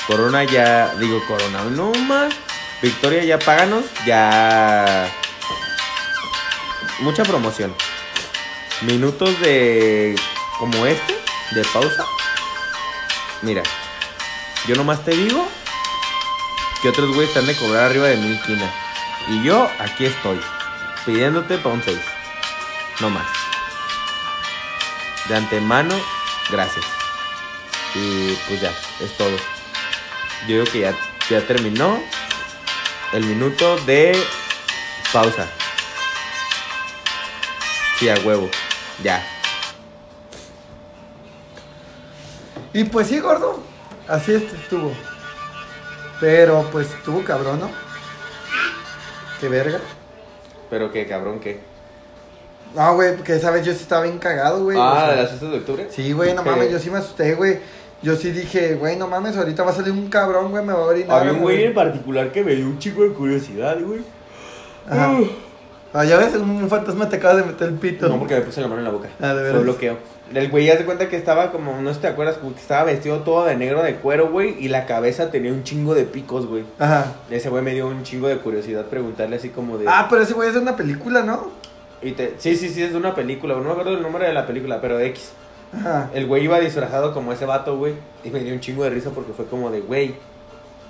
[0.07, 2.33] Corona ya, digo Corona, no más.
[2.81, 5.07] Victoria ya páganos, ya
[6.99, 7.73] mucha promoción.
[8.81, 10.15] Minutos de
[10.57, 11.20] como este,
[11.51, 12.05] de pausa.
[13.41, 13.63] Mira,
[14.67, 15.47] yo nomás te digo
[16.81, 18.71] que otros güeyes están de cobrar arriba de mil quina.
[19.27, 20.39] Y yo aquí estoy,
[21.05, 21.97] pidiéndote pa' un 6.
[22.99, 23.27] No más.
[25.27, 25.95] De antemano,
[26.49, 26.85] gracias.
[27.95, 29.37] Y pues ya, es todo.
[30.47, 30.95] Yo digo que ya,
[31.29, 32.01] ya terminó
[33.13, 34.17] el minuto de
[35.11, 35.47] pausa.
[37.99, 38.49] Sí, a huevo.
[39.03, 39.40] Ya.
[42.73, 43.59] Y pues sí, gordo.
[44.07, 44.91] Así est- estuvo.
[46.19, 47.69] Pero pues estuvo cabrón, ¿no?
[49.39, 49.79] Qué verga.
[50.69, 51.59] Pero qué cabrón, ¿qué?
[52.75, 54.77] No, güey, porque esa vez yo sí estaba bien cagado, güey.
[54.77, 55.87] o Ah, sea, de las fiestas de octubre.
[55.89, 56.49] Sí, güey, no ¿Qué?
[56.49, 57.59] mames, yo sí me asusté, güey.
[58.01, 60.79] Yo sí dije, güey, no mames, ahorita va a salir un cabrón, güey, me va
[60.79, 61.19] a orinar.
[61.19, 64.01] Había un güey en particular que me dio un chico de curiosidad, güey.
[64.89, 65.11] Ajá.
[65.93, 68.07] Ah, ya ves, un fantasma te acaba de meter el pito.
[68.07, 69.09] No, porque me puse la mano en la boca.
[69.19, 69.63] Ah, ¿de Fue veras?
[69.63, 69.97] bloqueo.
[70.33, 72.61] El güey ya se cuenta que estaba como, no sé si te acuerdas, como que
[72.61, 76.05] estaba vestido todo de negro de cuero, güey, y la cabeza tenía un chingo de
[76.05, 76.63] picos, güey.
[76.79, 77.15] Ajá.
[77.29, 79.85] Ese güey me dio un chingo de curiosidad preguntarle así como de...
[79.89, 81.49] Ah, pero ese güey es de una película, ¿no?
[82.01, 84.33] Y te- Sí, sí, sí, es de una película, no me acuerdo el nombre de
[84.33, 85.33] la película, pero X.
[85.77, 86.09] Ajá.
[86.13, 89.09] El güey iba disfrazado como ese vato, güey, y me dio un chingo de risa
[89.09, 90.15] porque fue como de, güey,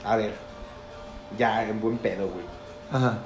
[0.06, 0.34] a ver,
[1.38, 2.46] ya, en buen pedo, güey.
[2.92, 3.18] Ajá.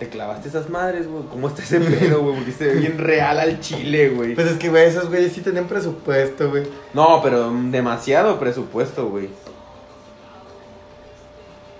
[0.00, 1.24] Te clavaste esas madres, güey.
[1.30, 2.36] ¿Cómo está ese pedo, güey?
[2.36, 4.34] Porque se ve bien real al chile, güey.
[4.34, 6.64] Pues es que, güey, esos güeyes sí tenían presupuesto, güey.
[6.94, 9.28] No, pero demasiado presupuesto, güey.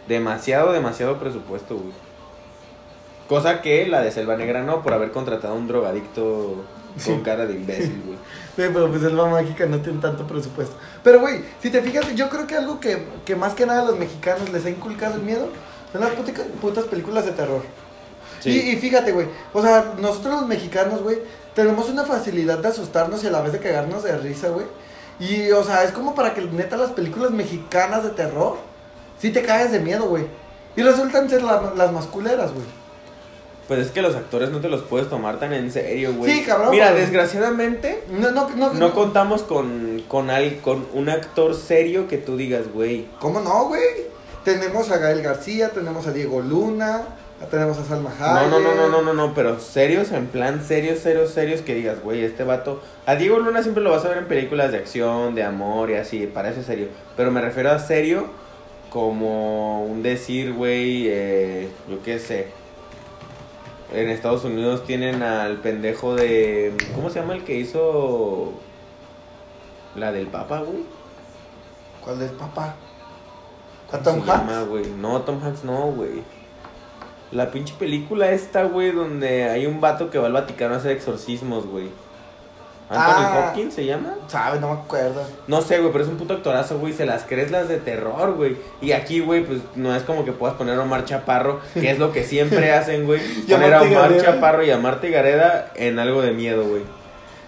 [0.06, 1.92] Demasiado, demasiado presupuesto, güey.
[3.28, 6.64] Cosa que la de Selva Negra no, por haber contratado a un drogadicto
[6.96, 7.10] Sí.
[7.12, 8.18] con cara de imbécil, güey.
[8.56, 10.76] Güey, pero pues Selva Mágica no tiene tanto presupuesto.
[11.04, 13.84] Pero, güey, si te fijas, yo creo que algo que, que más que nada a
[13.86, 15.48] los mexicanos les ha inculcado el miedo
[15.92, 16.10] son las
[16.60, 17.62] putas películas de terror.
[18.40, 18.50] Sí.
[18.50, 21.18] Y, y fíjate, güey, o sea, nosotros los mexicanos, güey,
[21.54, 24.66] tenemos una facilidad de asustarnos y a la vez de cagarnos de risa, güey.
[25.20, 28.56] Y, o sea, es como para que neta las películas mexicanas de terror,
[29.18, 30.24] sí te caes de miedo, güey.
[30.76, 32.64] Y resultan ser la- las más culeras, güey.
[33.68, 36.32] Pues es que los actores no te los puedes tomar tan en serio, güey.
[36.32, 37.02] Sí, cabrón, Mira, güey.
[37.02, 42.36] desgraciadamente, No, no, no, no contamos con, con, al- con un actor serio que tú
[42.36, 43.06] digas, güey.
[43.20, 43.82] ¿Cómo no, güey?
[44.44, 47.02] Tenemos a Gael García, tenemos a Diego Luna,
[47.46, 48.50] tenemos a Salma Hayek.
[48.50, 52.02] no, no, no, no, no, no, pero serios, en plan serios, serios, serios, que digas,
[52.02, 52.82] güey, este vato.
[53.06, 55.94] A Diego Luna siempre lo vas a ver en películas de acción, de amor y
[55.94, 56.88] así, parece serio.
[57.16, 58.26] Pero me refiero a serio
[58.90, 62.48] como un decir, güey, eh, yo qué sé.
[63.92, 66.74] En Estados Unidos tienen al pendejo de.
[66.94, 68.52] ¿Cómo se llama el que hizo.
[69.96, 70.84] La del Papa, güey?
[72.04, 72.76] ¿Cuál es papá?
[73.88, 74.88] ¿A ¿Cómo Tom llama, Hanks?
[74.98, 76.22] No, Tom Hanks no, güey.
[77.32, 80.92] La pinche película esta, güey, donde hay un vato que va al Vaticano a hacer
[80.92, 81.88] exorcismos, güey.
[82.88, 83.44] Anthony Ah.
[83.50, 84.14] Hopkins se llama.
[84.26, 84.58] ¿Sabe?
[84.58, 85.22] No me acuerdo.
[85.46, 86.92] No sé, güey, pero es un puto actorazo, güey.
[86.92, 88.56] Se las crees las de terror, güey.
[88.80, 92.00] Y aquí, güey, pues no es como que puedas poner a Omar Chaparro, que es
[92.00, 93.20] lo que siempre hacen, güey.
[93.46, 94.24] Y Poner a Omar Gareda.
[94.24, 96.82] Chaparro y a Marta Gareda en algo de miedo, güey.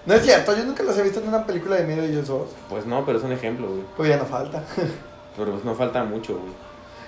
[0.06, 2.50] No es cierto, yo nunca los he visto en una película de miedo ellos dos.
[2.68, 3.82] Pues no, pero es un ejemplo, güey.
[3.96, 4.62] Pues ya no falta.
[5.36, 6.52] Pero pues no falta mucho, güey.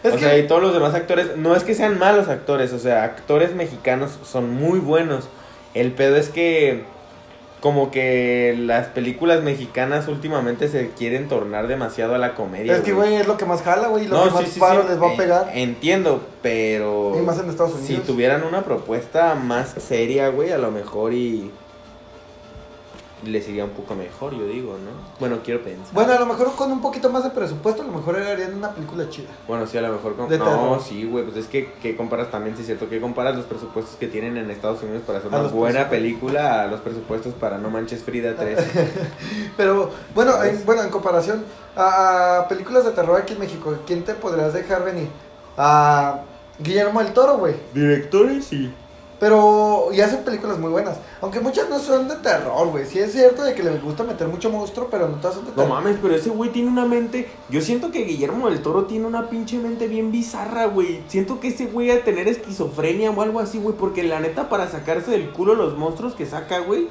[0.05, 2.73] Es o que, sea, y todos los demás actores, no es que sean malos actores,
[2.73, 5.29] o sea, actores mexicanos son muy buenos.
[5.75, 6.85] El pedo es que
[7.61, 12.77] como que las películas mexicanas últimamente se quieren tornar demasiado a la comedia.
[12.77, 14.83] es que, güey, es lo que más jala, güey, lo No, que más sí, paro
[14.83, 15.51] sí, les va a eh, pegar.
[15.55, 18.07] Entiendo, pero Y más en Estados si Unidos.
[18.07, 21.51] tuvieran una propuesta más seria, güey, a lo mejor y
[23.27, 24.91] les iría un poco mejor, yo digo, ¿no?
[25.21, 25.93] Bueno, quiero pensar.
[25.93, 28.71] Bueno, a lo mejor con un poquito más de presupuesto, a lo mejor harían una
[28.71, 29.29] película chida.
[29.49, 30.15] Bueno, sí, a lo mejor.
[30.17, 30.81] con- De no, terror.
[30.83, 31.25] sí, güey.
[31.25, 32.89] Pues es que, que comparas también, sí es cierto.
[32.89, 36.63] que comparas los presupuestos que tienen en Estados Unidos para hacer A una buena película
[36.63, 38.59] a los presupuestos para No Manches Frida 3?
[39.57, 41.45] Pero, bueno, en, bueno, en comparación
[41.77, 45.09] a, a películas de terror aquí en México, ¿quién te podrías dejar venir?
[45.57, 46.21] A
[46.59, 47.55] Guillermo del Toro, güey.
[47.73, 48.73] Directores, sí.
[49.21, 50.97] Pero, y hacen películas muy buenas.
[51.21, 52.85] Aunque muchas no son de terror, güey.
[52.85, 55.51] Sí es cierto de que les gusta meter mucho monstruo, pero no todas son de
[55.53, 55.71] No terror.
[55.71, 57.31] mames, pero ese güey tiene una mente.
[57.49, 61.03] Yo siento que Guillermo del Toro tiene una pinche mente bien bizarra, güey.
[61.09, 63.77] Siento que ese güey de tener esquizofrenia o algo así, güey.
[63.77, 66.89] Porque la neta, para sacarse del culo los monstruos que saca, güey.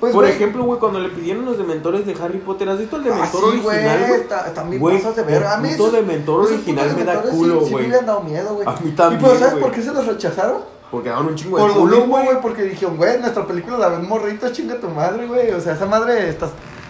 [0.00, 2.96] Pues, Por güey, ejemplo, güey, cuando le pidieron los dementores de Harry Potter, ¿has visto
[2.96, 4.20] el ah, dementor sí, original, güey?
[4.22, 5.44] está- bien Güey, pasas de ver.
[5.44, 7.86] A mí esos- dementor original me da culo, sí- Sí, güey.
[7.88, 8.66] me han dado miedo, güey.
[8.66, 9.62] A mí ¿Y también, pues sabes güey.
[9.64, 10.79] por qué se los rechazaron?
[10.90, 12.24] Porque daban un chingo de Por culo, güey.
[12.26, 15.50] güey, porque dijeron, güey, nuestra película la ven morritos, chinga tu madre, güey.
[15.52, 16.48] O sea, esa madre está,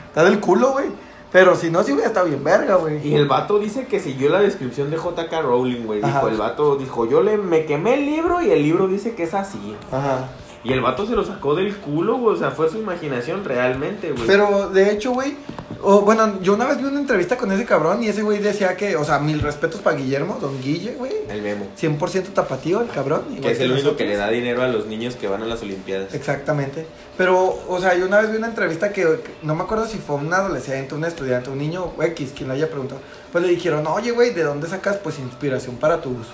[0.09, 0.87] está del culo, güey.
[1.33, 3.07] Pero si no, sí hubiera estado bien verga, güey.
[3.07, 6.01] Y el vato dice que siguió la descripción de JK Rowling, güey.
[6.01, 6.29] Dijo, Ajá.
[6.29, 9.35] el vato dijo, yo le me quemé el libro y el libro dice que es
[9.35, 9.77] así.
[9.93, 10.29] Ajá.
[10.65, 12.35] Y el vato se lo sacó del culo, güey.
[12.35, 14.27] O sea, fue su imaginación realmente, güey.
[14.27, 15.37] Pero de hecho, güey,
[15.83, 18.77] o, bueno, yo una vez vi una entrevista con ese cabrón y ese güey decía
[18.77, 21.13] que, o sea, mil respetos para Guillermo, don Guille, güey.
[21.29, 21.67] El memo.
[21.81, 23.23] 100% tapatío el cabrón.
[23.41, 25.63] Que es el único que le da dinero a los niños que van a las
[25.63, 26.13] Olimpiadas.
[26.13, 26.87] Exactamente.
[27.17, 30.17] Pero, o sea, yo una vez vi una entrevista que, no me acuerdo si fue
[30.17, 33.01] un adolescente, un estudiante, un niño X, quien lo haya preguntado.
[33.31, 36.27] Pues le dijeron, oye, güey, ¿de dónde sacas pues inspiración para tus,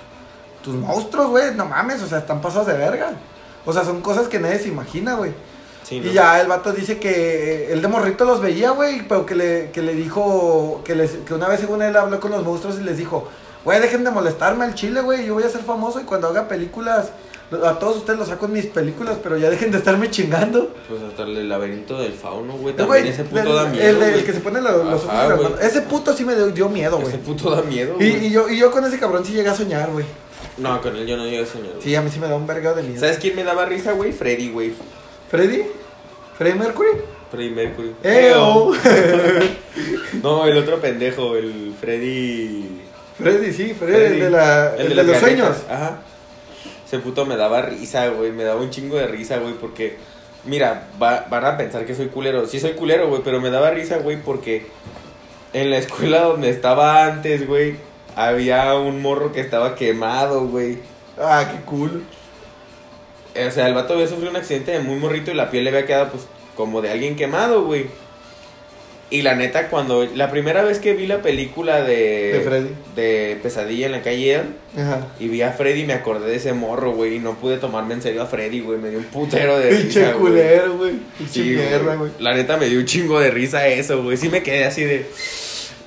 [0.62, 1.54] tus monstruos, güey?
[1.54, 3.12] No mames, o sea, están pasados de verga.
[3.66, 5.32] O sea, son cosas que nadie se imagina, güey.
[5.86, 9.34] Sí, Y ya el vato dice que él de morrito los veía, güey, pero que
[9.36, 12.78] le, que le dijo, que, les, que una vez según él habló con los monstruos
[12.80, 13.28] y les dijo,
[13.64, 16.48] güey, dejen de molestarme al chile, güey, yo voy a ser famoso y cuando haga
[16.48, 17.10] películas,
[17.64, 20.74] a todos ustedes los saco en mis películas, pero ya dejen de estarme chingando.
[20.88, 22.74] Pues hasta el laberinto del fauno, güey.
[22.74, 24.04] Eh, También ese puto el, da miedo.
[24.04, 25.36] el, que se pone lo- los ojos Ajá.
[25.62, 27.10] Ese puto sí me dio, dio miedo, güey.
[27.10, 29.54] Ese puto da miedo, Y, y yo, y yo con ese cabrón sí llegué a
[29.54, 30.04] soñar, güey.
[30.58, 31.74] No, con él yo no llegué a soñar.
[31.80, 32.98] Sí, a mí sí me da un vergado de miedo.
[32.98, 34.10] ¿Sabes quién me daba risa, güey?
[34.10, 34.72] Freddy, güey.
[35.30, 35.62] ¿Freddy?
[36.38, 36.88] ¿Freddy Mercury?
[37.30, 37.94] Freddy Mercury.
[38.02, 38.72] ¡Eo!
[40.22, 42.80] No, el otro pendejo, el Freddy.
[43.18, 44.14] Freddy, sí, Freddy, Freddy.
[44.14, 45.56] el de, la, El el de de los sueños.
[45.68, 45.98] Ajá.
[46.86, 48.32] Ese puto me daba risa, güey.
[48.32, 49.54] Me daba un chingo de risa, güey.
[49.54, 49.96] Porque,
[50.44, 52.46] mira, va- van a pensar que soy culero.
[52.46, 53.20] Sí, soy culero, güey.
[53.22, 54.66] Pero me daba risa, güey, porque
[55.52, 57.76] en la escuela donde estaba antes, güey,
[58.14, 60.78] había un morro que estaba quemado, güey.
[61.18, 62.02] Ah, qué cool.
[63.46, 65.70] O sea, el vato había sufrido un accidente de muy morrito y la piel le
[65.70, 67.86] había quedado, pues, como de alguien quemado, güey.
[69.08, 70.04] Y la neta, cuando.
[70.16, 72.32] La primera vez que vi la película de.
[72.32, 72.68] De Freddy.
[72.96, 74.40] de Pesadilla en la calle
[74.76, 75.06] Ajá.
[75.20, 77.14] y vi a Freddy, me acordé de ese morro, güey.
[77.14, 78.78] Y no pude tomarme en serio a Freddy, güey.
[78.80, 80.32] Me dio un putero de Pinche risa, güey.
[80.32, 80.94] culero, güey.
[81.18, 82.10] Pinche Sí, mierda, güey.
[82.18, 84.16] La neta me dio un chingo de risa eso, güey.
[84.16, 85.06] Sí me quedé así de.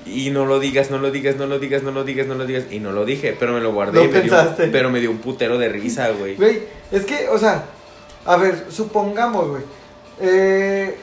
[0.06, 2.46] Y no lo digas, no lo digas, no lo digas, no lo digas, no lo
[2.46, 2.64] digas.
[2.70, 3.98] Y no lo dije, pero me lo guardé.
[3.98, 4.68] No y me dio- pensaste.
[4.68, 6.36] pero me dio un putero de risa, güey.
[6.36, 6.60] Güey,
[6.90, 7.64] es que, o sea,
[8.24, 9.62] a ver, supongamos, güey.
[10.20, 10.96] Eh,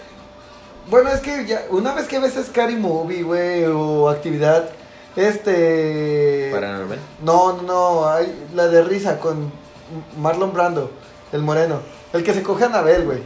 [0.89, 4.69] bueno, es que ya, una vez que ves Scary Movie, güey, o actividad,
[5.15, 6.49] este...
[6.53, 6.99] Paranormal.
[7.23, 9.51] No, no, no, hay la de risa con
[10.19, 10.91] Marlon Brando,
[11.31, 11.81] el moreno,
[12.13, 13.19] el que se coge a Anabel, güey.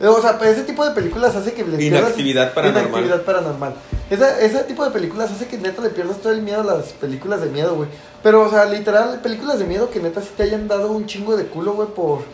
[0.00, 2.00] O sea, pues, ese tipo de películas hace que le pierdas...
[2.02, 2.82] Inactividad paranormal.
[2.88, 3.74] Inactividad paranormal.
[4.10, 6.86] Esa- ese tipo de películas hace que neta le pierdas todo el miedo a las
[6.94, 7.88] películas de miedo, güey.
[8.24, 11.36] Pero, o sea, literal, películas de miedo que neta sí te hayan dado un chingo
[11.36, 12.24] de culo, güey, por...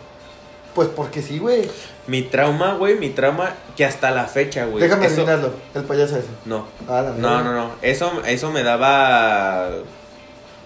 [0.75, 1.69] Pues porque sí, güey.
[2.07, 4.81] Mi trauma, güey, mi trauma que hasta la fecha, güey.
[4.81, 6.29] Déjame eso- adivinarlo, el payaso ese.
[6.45, 6.65] No.
[6.89, 7.71] Ah, la No, no, no.
[7.83, 9.69] Eso, eso me daba.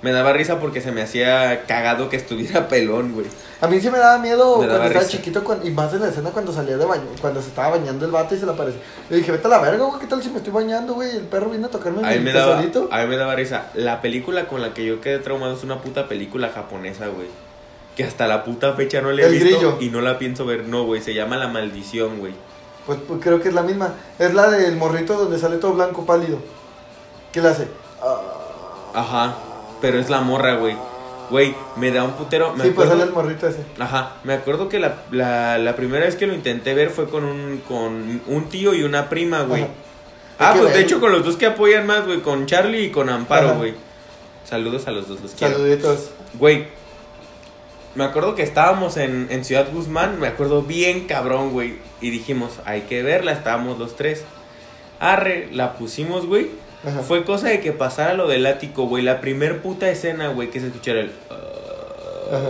[0.04, 3.26] Me daba risa porque se me hacía cagado que estuviera pelón, güey.
[3.60, 5.10] A mí sí me daba miedo Me daba cuando estaba risa.
[5.16, 8.04] chiquito cuan- y más en la escena cuando salía de baño, cuando se estaba bañando
[8.04, 8.78] el vato y se le aparece.
[9.08, 11.10] Le dije, vete a la verga, güey, ¿qué tal si me estoy bañando, güey?
[11.16, 12.88] El perro viene a tocarme A mi me daba, tesorito.
[12.92, 13.70] a mí me daba risa.
[13.74, 17.28] La película con la que yo quedé traumado es una puta película japonesa, güey.
[17.96, 19.78] Que hasta la puta fecha no la he El visto grillo.
[19.80, 20.66] y no la pienso ver.
[20.68, 22.34] No, güey, se llama La Maldición, güey.
[22.84, 23.94] Pues, pues, creo que es la misma.
[24.18, 26.38] Es la del morrito donde sale todo blanco pálido.
[27.32, 27.68] ¿Qué le hace?
[28.02, 28.20] Ah.
[28.94, 29.34] Ajá,
[29.84, 30.74] pero es la morra, güey.
[31.28, 32.54] Güey, me da un putero.
[32.54, 33.60] Me sí, pues acuerdo- sale el morrito ese.
[33.78, 37.22] Ajá, me acuerdo que la, la, la primera vez que lo intenté ver fue con
[37.24, 39.66] un, con un tío y una prima, güey.
[40.38, 43.10] Ah, pues de hecho con los dos que apoyan más, güey, con Charlie y con
[43.10, 43.74] Amparo, güey.
[44.48, 45.54] Saludos a los dos, los quiero.
[45.54, 46.10] Saluditos.
[46.38, 46.66] Güey,
[47.94, 51.74] me acuerdo que estábamos en, en Ciudad Guzmán, me acuerdo bien cabrón, güey.
[52.00, 54.24] Y dijimos, hay que verla, estábamos los tres.
[54.98, 56.48] Arre, la pusimos, güey.
[56.86, 57.00] Ajá.
[57.00, 59.02] Fue cosa de que pasara lo del ático, güey.
[59.02, 61.10] La primer puta escena, güey, que se escuchara el...
[62.32, 62.48] Ajá.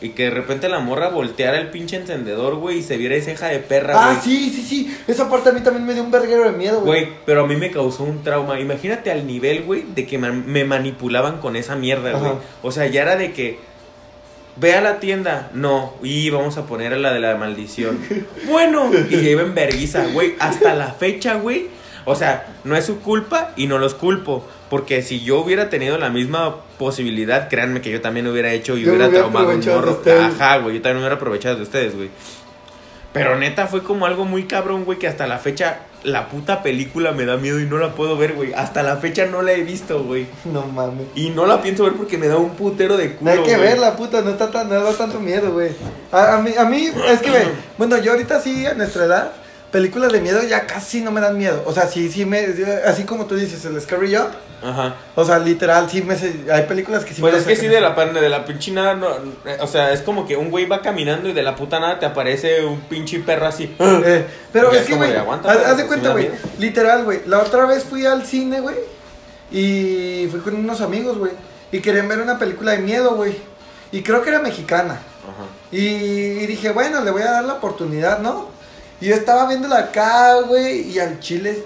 [0.00, 3.32] Y que de repente la morra volteara el pinche encendedor, güey, y se viera esa
[3.32, 4.22] hija de perra, Ah, güey.
[4.22, 4.96] sí, sí, sí.
[5.08, 7.04] Esa parte a mí también me dio un verguero de miedo, güey.
[7.06, 8.60] Güey, pero a mí me causó un trauma.
[8.60, 12.32] Imagínate al nivel, güey, de que me manipulaban con esa mierda, güey.
[12.62, 13.58] O sea, ya era de que.
[14.58, 15.50] Ve a la tienda.
[15.54, 17.98] No, y vamos a poner a la de la maldición.
[18.46, 20.34] bueno, y ya iba en verguiza, güey.
[20.38, 21.68] Hasta la fecha, güey.
[22.06, 24.46] O sea, no es su culpa y no los culpo.
[24.70, 28.78] Porque si yo hubiera tenido la misma posibilidad, créanme que yo también lo hubiera hecho
[28.78, 30.02] y Yo hubiera hubiera traumado un morro.
[30.06, 30.76] Ajá, güey.
[30.76, 32.10] Yo también me hubiera aprovechado de ustedes, güey.
[33.12, 37.12] Pero neta fue como algo muy cabrón, güey, que hasta la fecha la puta película
[37.12, 38.52] me da miedo y no la puedo ver, güey.
[38.52, 40.26] Hasta la fecha no la he visto, güey.
[40.44, 41.06] No mames.
[41.14, 43.32] Y no la pienso ver porque me da un putero de culo.
[43.34, 43.68] No hay que güey.
[43.68, 45.70] verla, puta, no, está tan, no da tanto miedo, güey.
[46.12, 49.32] A, a mí, a mí, es que, ve, bueno, yo ahorita sí, a nuestra edad,
[49.76, 51.62] películas de miedo ya casi no me dan miedo.
[51.66, 52.46] O sea, sí, sí me,
[52.86, 54.30] así como tú dices, el Scary Up,
[54.62, 54.94] Ajá.
[55.14, 56.16] o sea, literal, sí me,
[56.50, 58.94] hay películas que sí Pues me es que sí, de la, de la pinche nada,
[58.94, 59.06] no,
[59.44, 61.98] eh, o sea, es como que un güey va caminando y de la puta nada
[61.98, 63.76] te aparece un pinche perro así.
[63.78, 67.66] Eh, pero es es que, güey, haz, de sí cuenta, güey, literal, güey, la otra
[67.66, 68.76] vez fui al cine, güey,
[69.52, 71.32] y fui con unos amigos, güey,
[71.70, 73.36] y querían ver una película de miedo, güey,
[73.92, 74.94] y creo que era mexicana.
[74.94, 75.44] Ajá.
[75.70, 78.56] Y, y dije, bueno, le voy a dar la oportunidad, ¿no?
[79.00, 81.64] Y yo estaba viéndola acá, güey, y al chile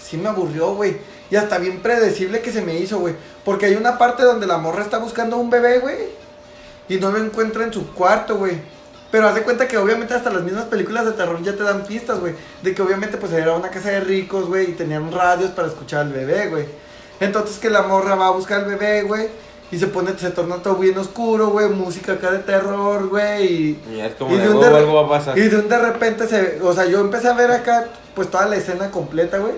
[0.00, 0.96] sí me aburrió, güey.
[1.30, 3.14] Y hasta bien predecible que se me hizo, güey.
[3.44, 5.96] Porque hay una parte donde la morra está buscando un bebé, güey.
[6.88, 8.58] Y no lo encuentra en su cuarto, güey.
[9.10, 11.84] Pero haz de cuenta que obviamente hasta las mismas películas de terror ya te dan
[11.84, 12.34] pistas, güey.
[12.62, 14.70] De que obviamente pues era una casa de ricos, güey.
[14.70, 16.66] Y tenían radios para escuchar al bebé, güey.
[17.20, 19.28] Entonces que la morra va a buscar al bebé, güey.
[19.72, 21.68] Y se pone, se torna todo bien oscuro, güey.
[21.68, 23.44] Música acá de terror, güey.
[23.46, 25.38] Y, Y es como y de, de un "Oh, de algo va a pasar.
[25.38, 26.58] y de un de repente se.
[26.62, 29.52] O sea, yo empecé a ver acá, pues toda la escena completa, güey.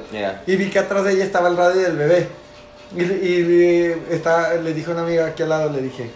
[0.46, 2.29] Y vi que atrás de ella estaba el radio del bebé.
[2.94, 6.11] Y, y está, le dije a una amiga aquí al lado, le dije,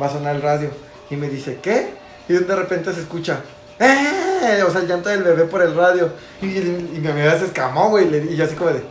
[0.00, 0.70] va a sonar el radio.
[1.10, 1.90] Y me dice, ¿qué?
[2.28, 3.40] Y de repente se escucha,
[3.78, 4.62] ¡eh!
[4.66, 6.08] O sea, el llanto del bebé por el radio.
[6.40, 8.06] Y, y mi amiga se escamó, güey.
[8.32, 8.82] Y yo así como de,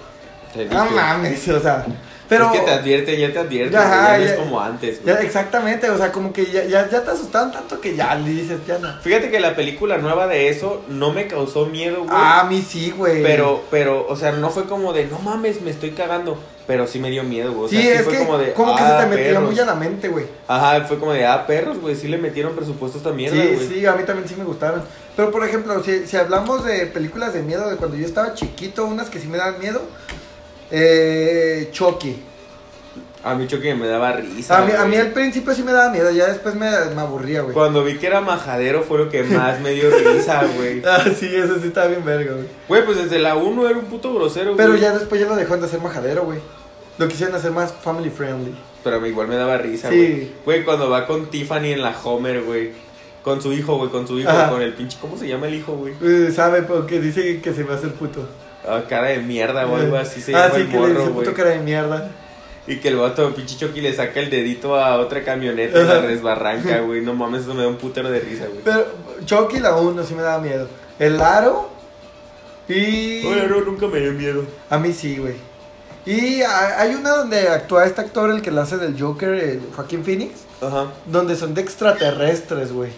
[0.70, 1.84] no mames, o sea.
[2.32, 2.46] Pero.
[2.54, 3.76] Es que te advierte, ya te advierte.
[3.76, 5.04] Ajá, ya no es como antes.
[5.04, 8.30] ya, exactamente, o sea, como que ya, ya, ya te asustaron tanto que ya le
[8.30, 8.88] dices, ya no.
[9.02, 12.10] Fíjate que la película nueva de eso no me causó miedo, güey.
[12.12, 13.22] Ah, a mí sí, güey.
[13.22, 16.40] Pero, pero, o sea, no fue como de, no mames, me estoy cagando.
[16.68, 17.66] Pero sí me dio miedo, güey.
[17.66, 19.50] O Sí, sea, es fue que como de, como que "Ah, se te metía perros".
[19.52, 20.26] muy a la mente, güey.
[20.48, 23.50] Ajá, fue como de, ah, perros, güey, sí le metieron presupuesto a esta mierda, Sí,
[23.56, 23.68] güey.
[23.68, 24.82] sí, a mí también sí me gustaron.
[25.18, 28.86] Pero por ejemplo, si, si hablamos de películas de miedo de cuando yo estaba chiquito,
[28.86, 29.82] unas que sí me dan miedo,
[30.72, 32.24] eh, Chucky.
[33.24, 34.58] A mí Chucky me daba risa.
[34.58, 37.42] A mí, a mí al principio sí me daba miedo, ya después me, me aburría,
[37.42, 37.54] güey.
[37.54, 40.82] Cuando vi que era majadero fue lo que más me dio risa, güey.
[40.86, 42.46] Ah, sí, eso sí estaba bien verga, güey.
[42.68, 44.82] Güey, pues desde la 1 era un puto grosero, Pero güey.
[44.82, 46.40] ya después ya lo dejaron de hacer majadero, güey.
[46.98, 48.56] Lo quisieron hacer más family friendly.
[48.84, 49.96] Pero a mí igual me daba risa, Sí.
[49.98, 50.32] güey.
[50.44, 52.72] Güey, cuando va con Tiffany en la Homer, güey.
[53.22, 54.50] Con su hijo, güey, con su hijo, Ajá.
[54.50, 54.98] con el pinche.
[55.00, 55.94] ¿Cómo se llama el hijo, güey?
[56.02, 58.28] Eh, sabe, porque dice que se va a hacer puto.
[58.68, 60.90] Ah, cara de mierda o algo así se ah, llama sí, el que le morro,
[61.00, 61.26] dice güey.
[61.26, 62.12] puto cara de mierda.
[62.68, 66.00] Y que el vato, pinche Chucky, le saca el dedito a otra camioneta y la
[66.02, 67.02] resbarranca, güey.
[67.02, 68.60] No mames, eso me da un putero de risa, güey.
[68.64, 68.86] Pero
[69.26, 70.68] Chucky la 1 sí me daba miedo.
[71.00, 71.70] El aro.
[72.68, 73.26] Y.
[73.26, 74.46] Oye, no, nunca me dio miedo.
[74.70, 75.36] A mí sí, güey.
[76.06, 79.62] Y ha- hay una donde actúa este actor, el que la hace del Joker, el
[79.76, 80.42] Joaquín Phoenix.
[80.62, 80.88] Ajá.
[81.08, 82.92] Donde son de extraterrestres, güey.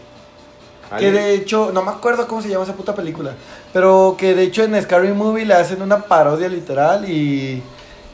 [1.00, 3.34] Que de hecho, no me acuerdo cómo se llama esa puta película.
[3.72, 7.62] Pero que de hecho en Scary Movie le hacen una parodia literal y.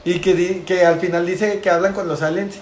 [0.05, 2.55] Y que, di- que al final dice que hablan con los aliens.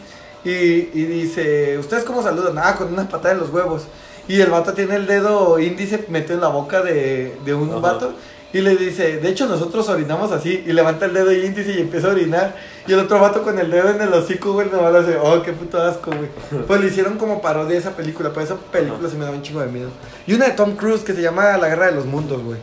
[0.43, 2.57] Y, y dice, ¿ustedes cómo saludan?
[2.57, 3.83] Ah, con una patada en los huevos.
[4.27, 7.79] Y el vato tiene el dedo índice metido en la boca de, de un Ajá.
[7.79, 8.13] vato.
[8.53, 10.63] Y le dice, de hecho nosotros orinamos así.
[10.65, 12.55] Y levanta el dedo índice y empieza a orinar.
[12.87, 15.51] Y el otro vato con el dedo en el hocico, güey, nomás hace, oh, qué
[15.51, 16.29] puto asco, güey.
[16.65, 18.29] Pues le hicieron como parodia a esa película.
[18.29, 19.89] Pero esa película sí me da un chingo de miedo.
[20.25, 22.59] Y una de Tom Cruise que se llama La Guerra de los Mundos, güey.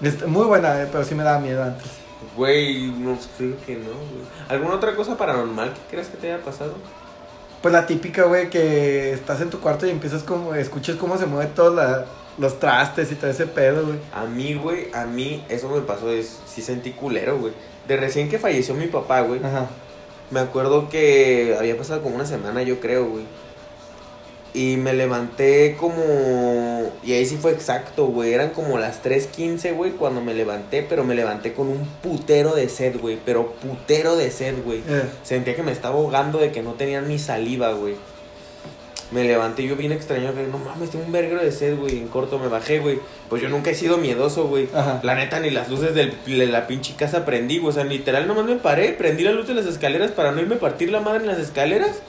[0.00, 1.86] Este, muy buena, eh, pero sí me daba miedo antes.
[2.36, 4.24] Güey, no creo que no, güey.
[4.48, 6.74] ¿Alguna otra cosa paranormal que creas que te haya pasado?
[7.60, 11.26] Pues la típica, güey, que estás en tu cuarto y empiezas como, escuchas cómo se
[11.26, 12.04] mueven todos la-
[12.38, 13.98] los trastes y todo ese pedo, güey.
[14.12, 17.52] A mí, güey, a mí eso me pasó, es, sí sentí culero, güey.
[17.86, 19.66] De recién que falleció mi papá, güey, Ajá.
[20.30, 23.24] me acuerdo que había pasado como una semana, yo creo, güey.
[24.54, 26.90] Y me levanté como...
[27.04, 28.32] Y ahí sí fue exacto, güey.
[28.32, 32.68] Eran como las 3.15, güey, cuando me levanté, pero me levanté con un putero de
[32.68, 33.18] sed, güey.
[33.24, 34.78] Pero putero de sed, güey.
[34.88, 37.96] Eh, Sentía que me estaba ahogando de que no tenía ni saliva, güey.
[39.10, 41.96] Me levanté yo bien extraño, que no mames, tengo un verguero de sed, güey.
[41.98, 42.98] En corto me bajé, güey.
[43.30, 44.68] Pues yo nunca he sido miedoso, güey.
[45.02, 47.70] La neta, ni las luces del- de la pinche casa prendí, güey.
[47.70, 50.56] O sea, literal, nomás me paré, prendí la luz de las escaleras para no irme
[50.56, 52.00] a partir la madre en las escaleras.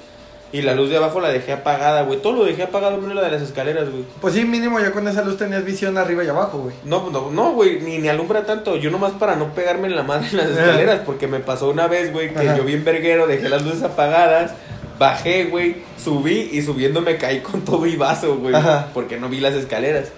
[0.52, 2.22] Y la luz de abajo la dejé apagada, güey.
[2.24, 4.04] Todo lo dejé apagado menos la de las escaleras, güey.
[4.20, 6.76] Pues sí, mínimo ya con esa luz tenías visión arriba y abajo, güey.
[6.86, 8.76] No, no, no, güey, ni, ni alumbra tanto.
[8.76, 11.86] Yo nomás para no pegarme en la madre en las escaleras, porque me pasó una
[11.88, 12.58] vez, güey, que Ajá.
[12.58, 14.54] yo bien verguero, dejé las luces apagadas,
[15.00, 18.54] bajé, güey, subí y subiendo me caí con todo y vaso, güey,
[18.94, 20.10] porque no vi las escaleras.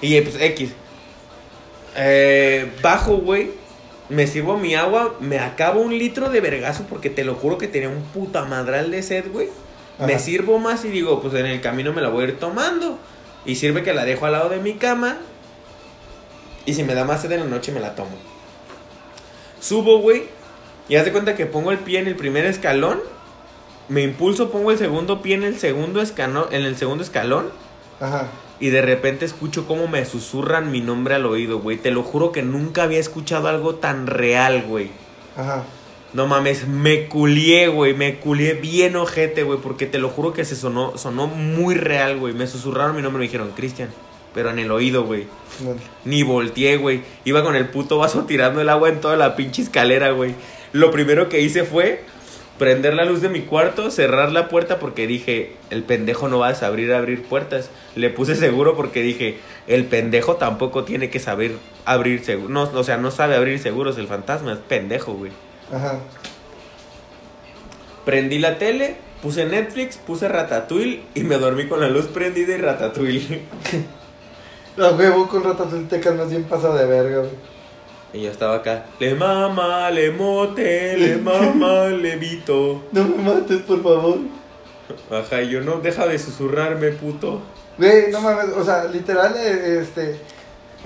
[0.00, 0.72] Y eh, pues X.
[1.96, 3.50] Eh, bajo, güey,
[4.08, 7.66] me sirvo mi agua, me acabo un litro de vergazo, porque te lo juro que
[7.66, 9.48] tenía un puta madral de sed, güey.
[9.98, 12.98] Me sirvo más y digo, pues en el camino me la voy a ir tomando.
[13.44, 15.18] Y sirve que la dejo al lado de mi cama.
[16.66, 18.16] Y si me da más sed en la noche, me la tomo.
[19.60, 20.24] Subo, güey.
[20.88, 23.00] Y haz de cuenta que pongo el pie en el primer escalón.
[23.92, 27.50] Me impulso, pongo el segundo pie en el segundo, escano- en el segundo escalón.
[28.00, 28.28] Ajá.
[28.58, 31.76] Y de repente escucho cómo me susurran mi nombre al oído, güey.
[31.76, 34.90] Te lo juro que nunca había escuchado algo tan real, güey.
[35.36, 35.64] Ajá.
[36.14, 40.44] No mames, me culié, güey, me culié bien ojete, güey, porque te lo juro que
[40.44, 42.34] se sonó, sonó muy real, güey.
[42.34, 43.88] Me susurraron mi nombre y me dijeron, Cristian,
[44.34, 45.26] pero en el oído, güey.
[46.04, 47.02] Ni volteé, güey.
[47.24, 50.34] Iba con el puto vaso tirando el agua en toda la pinche escalera, güey.
[50.72, 52.04] Lo primero que hice fue
[52.62, 56.46] prender la luz de mi cuarto, cerrar la puerta porque dije, el pendejo no va
[56.50, 57.70] a saber abrir puertas.
[57.96, 62.50] Le puse seguro porque dije, el pendejo tampoco tiene que saber abrir seguros.
[62.52, 65.32] No, o sea, no sabe abrir seguros el fantasma, es pendejo, güey.
[65.72, 65.98] Ajá.
[68.04, 72.58] Prendí la tele, puse Netflix, puse Ratatouille y me dormí con la luz prendida y
[72.58, 73.42] Ratatouille.
[74.76, 77.51] La huevo con Ratatouille te calmas bien pasado de verga, güey.
[78.12, 82.82] Y yo estaba acá, le mama, le mote, le mama, le vito.
[82.92, 84.18] No me mates, por favor.
[85.10, 87.40] Ajá, y yo no, deja de susurrarme, puto.
[87.78, 90.20] Güey, no mames, o sea, literal, eh, este.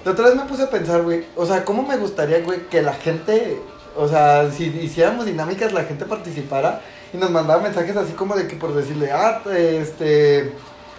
[0.04, 1.24] La otra vez me puse a pensar, güey.
[1.34, 3.58] O sea, ¿cómo me gustaría, güey, que la gente.
[3.96, 6.80] O sea, si hiciéramos dinámicas, la gente participara
[7.12, 10.52] y nos mandaba mensajes así como de que por decirle, ah, este.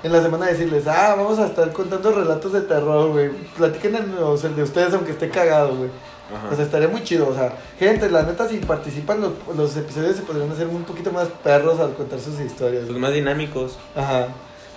[0.03, 3.31] En la semana decirles, ah, vamos a estar contando relatos de terror, güey.
[3.57, 5.89] Sea, el de ustedes, aunque esté cagado, güey.
[6.35, 6.49] Ajá.
[6.51, 7.27] O sea, estaría muy chido.
[7.29, 11.11] O sea, gente, la neta, si participan, los, los episodios se podrían hacer un poquito
[11.11, 12.87] más perros al contar sus historias.
[12.87, 13.77] Los más dinámicos.
[13.95, 14.27] Ajá.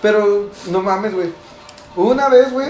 [0.03, 1.29] Pero, no mames, güey.
[1.97, 2.69] Una vez, güey,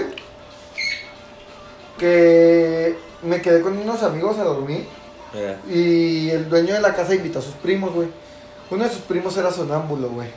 [1.97, 4.85] que me quedé con unos amigos a dormir
[5.69, 8.07] y el dueño de la casa invitó a sus primos, güey.
[8.69, 10.29] Uno de sus primos era sonámbulo, güey.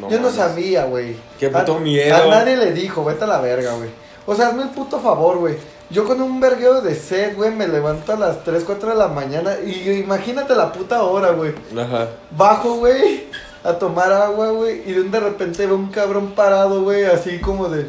[0.00, 1.16] No Yo no sabía, güey.
[1.38, 2.16] Qué A- puto miedo.
[2.16, 3.90] A nadie le dijo, vete a la verga, güey.
[4.26, 5.56] O sea, hazme el puto favor, güey.
[5.88, 9.08] Yo con un vergueo de sed, güey, me levanto a las 3, 4 de la
[9.08, 9.52] mañana.
[9.64, 11.54] Y imagínate la puta hora, güey.
[11.78, 12.08] Ajá.
[12.36, 13.24] Bajo, güey,
[13.62, 14.82] a tomar agua, güey.
[14.84, 17.86] Y de un de repente veo un cabrón parado, güey, así como de.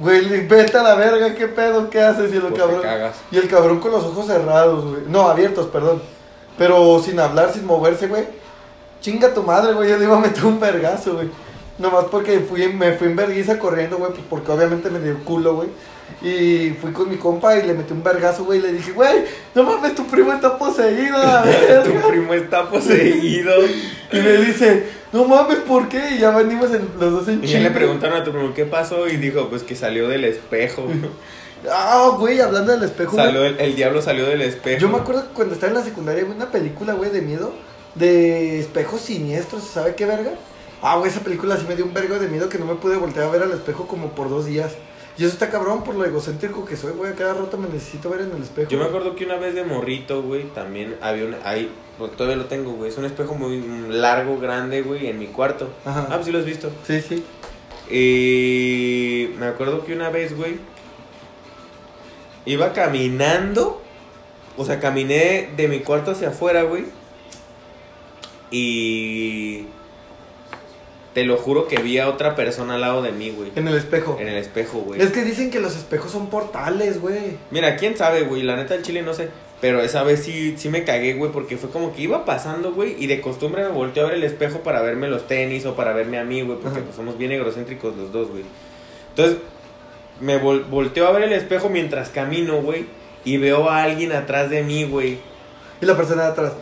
[0.00, 1.88] Güey, vete a la verga, ¿qué pedo?
[1.88, 2.32] ¿Qué haces?
[2.32, 2.82] Y el Pues cabrón.
[2.82, 3.16] cagas.
[3.30, 5.02] Y el cabrón con los ojos cerrados, güey.
[5.06, 6.02] No, abiertos, perdón.
[6.58, 8.24] Pero sin hablar, sin moverse, güey.
[9.00, 9.88] Chinga tu madre, güey.
[9.88, 11.30] Yo le iba a meter un vergazo, güey.
[11.78, 14.10] Nomás porque fui, me fui en verguiza corriendo, güey.
[14.12, 15.68] Pues porque obviamente me dio culo, güey.
[16.22, 18.58] Y fui con mi compa y le metí un vergazo, güey.
[18.58, 19.24] Y le dije, güey,
[19.54, 21.18] no mames, tu primo está poseído,
[21.84, 23.52] tu primo está poseído.
[24.12, 26.12] Y me dice, no mames, ¿por qué?
[26.16, 28.64] Y ya venimos en- los dos en Y ya le preguntaron a tu primo qué
[28.64, 30.86] pasó y dijo, pues que salió del espejo.
[31.70, 33.16] Ah, güey, hablando del espejo.
[33.16, 34.78] Salió el, el diablo salió del espejo.
[34.80, 37.54] Yo me acuerdo que cuando estaba en la secundaria vi una película, güey, de miedo.
[37.94, 40.32] De espejos siniestros, ¿sabe qué verga?
[40.82, 42.96] Ah, güey, esa película sí me dio un vergo de miedo que no me pude
[42.98, 44.72] voltear a ver al espejo como por dos días.
[45.16, 47.12] Y eso está cabrón por lo egocéntrico que soy, güey.
[47.12, 48.68] A cada rato me necesito ver en el espejo.
[48.68, 51.36] Yo me acuerdo que una vez de morrito, güey, también había un...
[51.44, 52.90] Ahí, pues, todavía lo tengo, güey.
[52.90, 55.70] Es un espejo muy largo, grande, güey, en mi cuarto.
[55.84, 56.08] Ajá.
[56.10, 56.72] Ah, pues sí lo has visto.
[56.84, 57.24] Sí, sí.
[57.88, 60.58] Y me acuerdo que una vez, güey,
[62.44, 63.80] iba caminando.
[64.56, 66.86] O sea, caminé de mi cuarto hacia afuera, güey.
[68.50, 69.66] Y...
[71.14, 73.52] Te lo juro que vi a otra persona al lado de mí, güey.
[73.54, 74.16] En el espejo.
[74.20, 75.00] En el espejo, güey.
[75.00, 77.36] Es que dicen que los espejos son portales, güey.
[77.52, 78.42] Mira, quién sabe, güey.
[78.42, 79.28] La neta del chile no sé.
[79.60, 81.30] Pero esa vez sí, sí me cagué, güey.
[81.30, 82.96] Porque fue como que iba pasando, güey.
[82.98, 85.92] Y de costumbre me volteé a ver el espejo para verme los tenis o para
[85.92, 86.58] verme a mí, güey.
[86.58, 86.84] Porque Ajá.
[86.84, 88.42] pues, somos bien egocéntricos los dos, güey.
[89.10, 89.36] Entonces,
[90.20, 92.86] me vol- volteo a ver el espejo mientras camino, güey.
[93.24, 95.18] Y veo a alguien atrás de mí, güey.
[95.80, 96.52] Y la persona de atrás.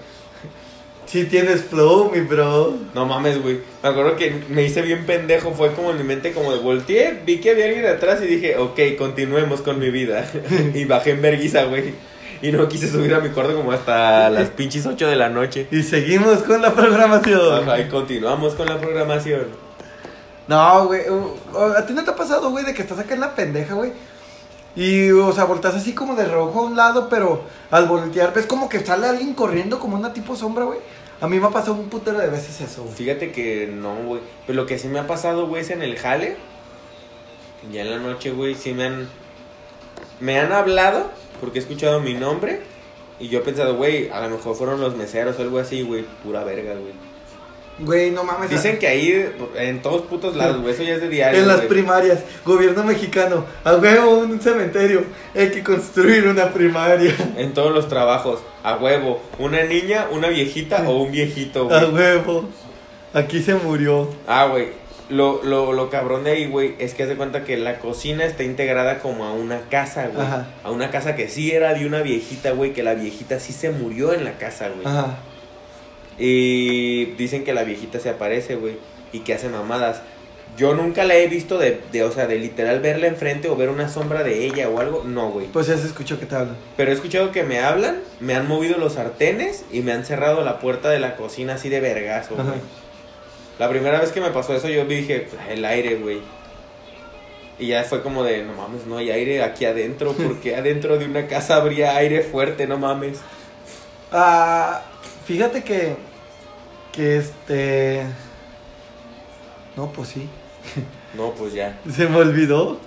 [1.13, 2.75] Sí tienes flow, mi bro.
[2.95, 3.61] No mames, güey.
[3.83, 5.53] Me acuerdo que me hice bien pendejo.
[5.53, 8.57] Fue como en mi mente, como de volteé, vi que había alguien atrás y dije,
[8.57, 10.25] ok, continuemos con mi vida.
[10.75, 11.93] y bajé en verguiza, güey.
[12.41, 15.69] Y no quise subir a mi cuarto como hasta las pinches 8 de la noche.
[15.71, 17.69] Y seguimos con la programación.
[17.69, 19.49] Ajá, y continuamos con la programación.
[20.49, 21.03] No, güey.
[21.77, 23.93] ¿A ti no te ha pasado, güey, de que estás acá en la pendeja, güey?
[24.75, 28.47] Y, o sea, volteas así como de rojo a un lado, pero al voltear ves
[28.47, 30.79] como que sale alguien corriendo como una tipo sombra, güey.
[31.23, 32.85] A mí me ha pasado un putero de veces eso.
[32.85, 34.21] Fíjate que no, güey.
[34.45, 36.37] Pero lo que sí me ha pasado, güey, es en el jale.
[37.71, 39.09] Ya en la noche, güey, sí me han.
[40.19, 42.61] Me han hablado porque he escuchado mi nombre.
[43.21, 46.05] Y yo he pensado, güey, a lo mejor fueron los meseros o algo así, güey.
[46.25, 47.12] Pura verga, güey.
[47.79, 48.51] Güey, no mames.
[48.51, 51.41] Dicen que ahí, en todos putos lados, güey, eso ya es de diario.
[51.41, 51.69] En las güey.
[51.69, 55.05] primarias, gobierno mexicano, a huevo un cementerio,
[55.35, 57.15] hay que construir una primaria.
[57.37, 59.21] En todos los trabajos, a huevo.
[59.39, 61.93] Una niña, una viejita o un viejito, A güey.
[61.95, 62.49] huevo.
[63.15, 64.09] Aquí se murió.
[64.27, 64.69] Ah, güey.
[65.09, 68.25] Lo, lo, lo cabrón de ahí, güey, es que haz de cuenta que la cocina
[68.25, 70.27] está integrada como a una casa, güey.
[70.27, 70.47] Ajá.
[70.63, 73.71] A una casa que sí era de una viejita, güey, que la viejita sí se
[73.71, 74.87] murió en la casa, güey.
[74.87, 75.19] Ajá.
[76.19, 78.77] Y dicen que la viejita se aparece, güey,
[79.13, 80.03] y que hace mamadas.
[80.57, 83.71] Yo nunca la he visto de, de, o sea, de literal verla enfrente o ver
[83.71, 85.03] una sombra de ella o algo.
[85.05, 85.47] No, güey.
[85.47, 86.57] Pues ya se escuchó que te hablan.
[86.77, 90.45] Pero he escuchado que me hablan, me han movido los sartenes y me han cerrado
[90.45, 92.61] la puerta de la cocina así de vergazo, güey.
[93.59, 96.21] La primera vez que me pasó eso yo dije, "Pues, el aire, güey.
[97.59, 101.07] Y ya fue como de, no mames, no hay aire aquí adentro, porque adentro de
[101.07, 103.21] una casa habría aire fuerte, no mames.
[104.11, 104.83] Ah,
[105.25, 105.97] fíjate que.
[106.93, 108.07] Que este.
[109.77, 110.29] No, pues sí.
[111.15, 111.81] No, pues ya.
[111.91, 112.79] Se me olvidó.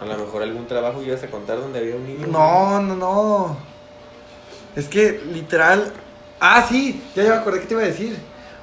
[0.00, 2.26] A lo mejor algún trabajo ibas a contar donde había un niño.
[2.28, 3.56] No, no, no.
[4.76, 5.92] Es que literal.
[6.40, 8.16] Ah, sí, ya, ya me acordé que te iba a decir.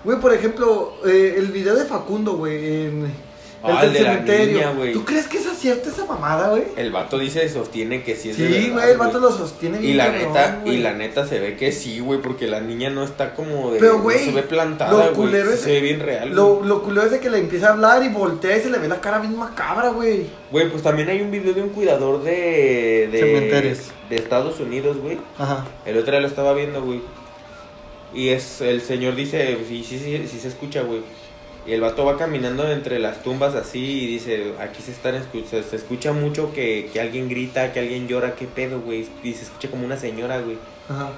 [0.05, 3.13] Güey, por ejemplo, eh, el video de Facundo, güey, en.
[3.61, 4.93] Ah, el de la niña, güey.
[4.93, 6.63] ¿Tú crees que es acierta esa mamada, güey?
[6.76, 9.91] El vato dice, sostiene que sí es Sí, güey, el vato lo sostiene bien.
[9.93, 10.76] Y la cabrón, neta, güey.
[10.76, 13.80] y la neta se ve que sí, güey, porque la niña no está como de.
[13.80, 15.13] Pero, no güey, se ve plantada, lo güey.
[15.13, 16.30] culero sí es- Se ve bien real.
[16.36, 16.68] Lo, güey.
[16.70, 18.88] lo culero es de que le empieza a hablar y voltea y se le ve
[18.88, 20.28] la cara bien macabra, güey.
[20.51, 23.09] Güey, pues también hay un video de un cuidador de.
[23.11, 23.80] de Cementerios.
[24.09, 25.18] De Estados Unidos, güey.
[25.39, 25.66] Ajá.
[25.86, 27.01] El otro día lo estaba viendo, güey.
[28.13, 28.61] Y es.
[28.61, 29.57] El señor dice.
[29.68, 31.01] Sí, sí, sí, sí se escucha, güey.
[31.68, 35.45] Y el vato va caminando entre las tumbas así y dice, aquí se están escu-
[35.45, 39.07] se, escucha mucho que, que alguien grita, que alguien llora, qué pedo, güey.
[39.24, 40.57] Y se escucha como una señora, güey.
[40.89, 41.09] Ajá.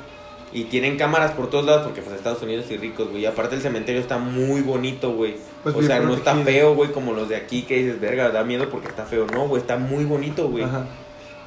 [0.54, 3.24] Y tienen cámaras por todos lados porque pues Estados Unidos y ricos, güey.
[3.24, 5.36] Y aparte el cementerio está muy bonito, güey.
[5.64, 8.46] Pues o sea, no está feo, güey, como los de aquí que dices, verga, da
[8.46, 9.28] miedo porque está feo.
[9.28, 10.64] No, güey, está muy bonito, güey.
[10.64, 10.86] Ajá.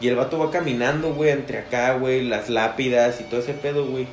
[0.03, 3.87] Y el vato va caminando, güey, entre acá, güey, las lápidas y todo ese pedo,
[3.87, 4.07] güey.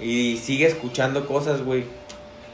[0.00, 1.84] Y sigue escuchando cosas, güey.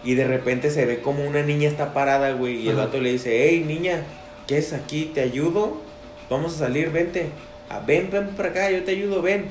[0.04, 2.56] Y de repente se ve como una niña está parada, güey.
[2.60, 4.02] Y el vato le dice, hey, niña,
[4.46, 5.10] ¿qué es aquí?
[5.12, 5.84] ¿Te ayudo?
[6.30, 7.30] vamos a salir, vente.
[7.68, 9.46] Ah, ven, ven para acá, yo te ayudo, ven.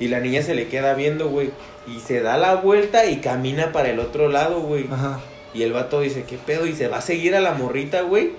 [0.00, 1.50] Y la niña se le queda viendo, güey.
[1.86, 4.86] Y se da la vuelta y camina para el otro lado, güey.
[4.90, 5.20] Ajá.
[5.54, 6.66] Y el vato dice, ¿qué pedo?
[6.66, 8.32] Y se va a seguir a la morrita, güey.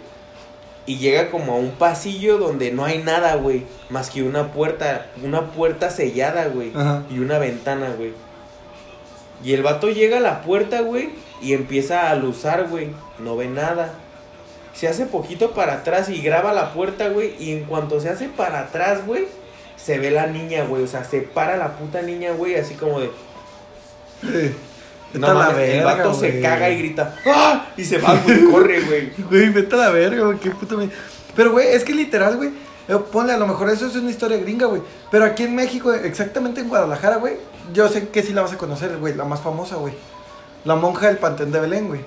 [0.85, 3.63] Y llega como a un pasillo donde no hay nada, güey.
[3.89, 6.71] Más que una puerta, una puerta sellada, güey.
[6.75, 7.03] Ajá.
[7.09, 8.13] Y una ventana, güey.
[9.43, 11.09] Y el vato llega a la puerta, güey.
[11.41, 12.89] Y empieza a luzar, güey.
[13.19, 13.93] No ve nada.
[14.73, 17.35] Se hace poquito para atrás y graba la puerta, güey.
[17.39, 19.27] Y en cuanto se hace para atrás, güey.
[19.75, 20.83] Se ve la niña, güey.
[20.83, 22.55] O sea, se para la puta niña, güey.
[22.55, 23.09] Así como de...
[25.13, 27.15] No Vete a la mames, el verga, vato se caga y grita.
[27.27, 27.67] ¡Ah!
[27.77, 28.45] Y se va, güey.
[28.45, 29.11] Corre, güey.
[29.29, 30.89] Güey, vete a la verga, güey, qué puta me-
[31.35, 32.49] Pero, güey, es que literal, güey,
[32.87, 34.81] eh, ponle, a lo mejor eso es una historia gringa, güey.
[35.11, 37.35] Pero aquí en México, exactamente en Guadalajara, güey,
[37.71, 39.93] yo sé que sí la vas a conocer, güey, la más famosa, güey.
[40.65, 42.01] La monja del Panteón de Belén, güey.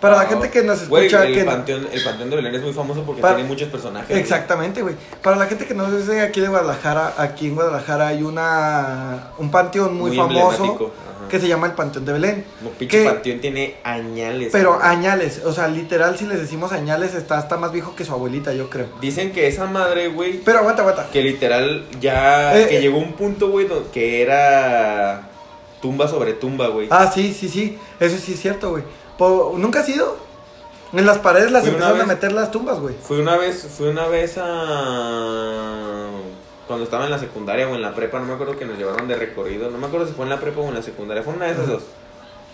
[0.00, 1.44] Para la gente que nos güey, escucha, el, que...
[1.44, 4.16] panteón, el Panteón de Belén es muy famoso porque Para- tiene muchos personajes.
[4.16, 4.94] Exactamente, güey.
[5.22, 9.28] Para la gente que no es de aquí de Guadalajara, aquí en Guadalajara hay una
[9.38, 10.92] un panteón muy, Muy famoso
[11.28, 12.44] que se llama el Panteón de Belén.
[12.60, 14.48] No, pinche que- panteón tiene añales.
[14.50, 14.88] Pero güey.
[14.88, 18.52] añales, o sea, literal, si les decimos añales, está hasta más viejo que su abuelita,
[18.52, 18.86] yo creo.
[19.00, 21.06] Dicen que esa madre, güey, Pero aguanta, aguanta.
[21.12, 22.58] que literal ya.
[22.58, 22.80] Eh, que eh.
[22.80, 25.28] llegó un punto, güey, que era.
[25.80, 26.88] Tumba sobre tumba, güey.
[26.90, 27.78] Ah, sí, sí, sí.
[27.98, 28.82] Eso sí es cierto, güey.
[29.20, 30.16] Po- ¿Nunca has ido?
[30.92, 32.14] En las paredes las Fui una empezaron a vez.
[32.16, 32.94] meter las tumbas, güey.
[33.00, 36.08] Fui una vez, fui una vez a.
[36.66, 39.06] Cuando estaba en la secundaria o en la prepa, no me acuerdo que nos llevaron
[39.08, 39.70] de recorrido.
[39.70, 41.22] No me acuerdo si fue en la prepa o en la secundaria.
[41.22, 41.82] Fue una de esas dos.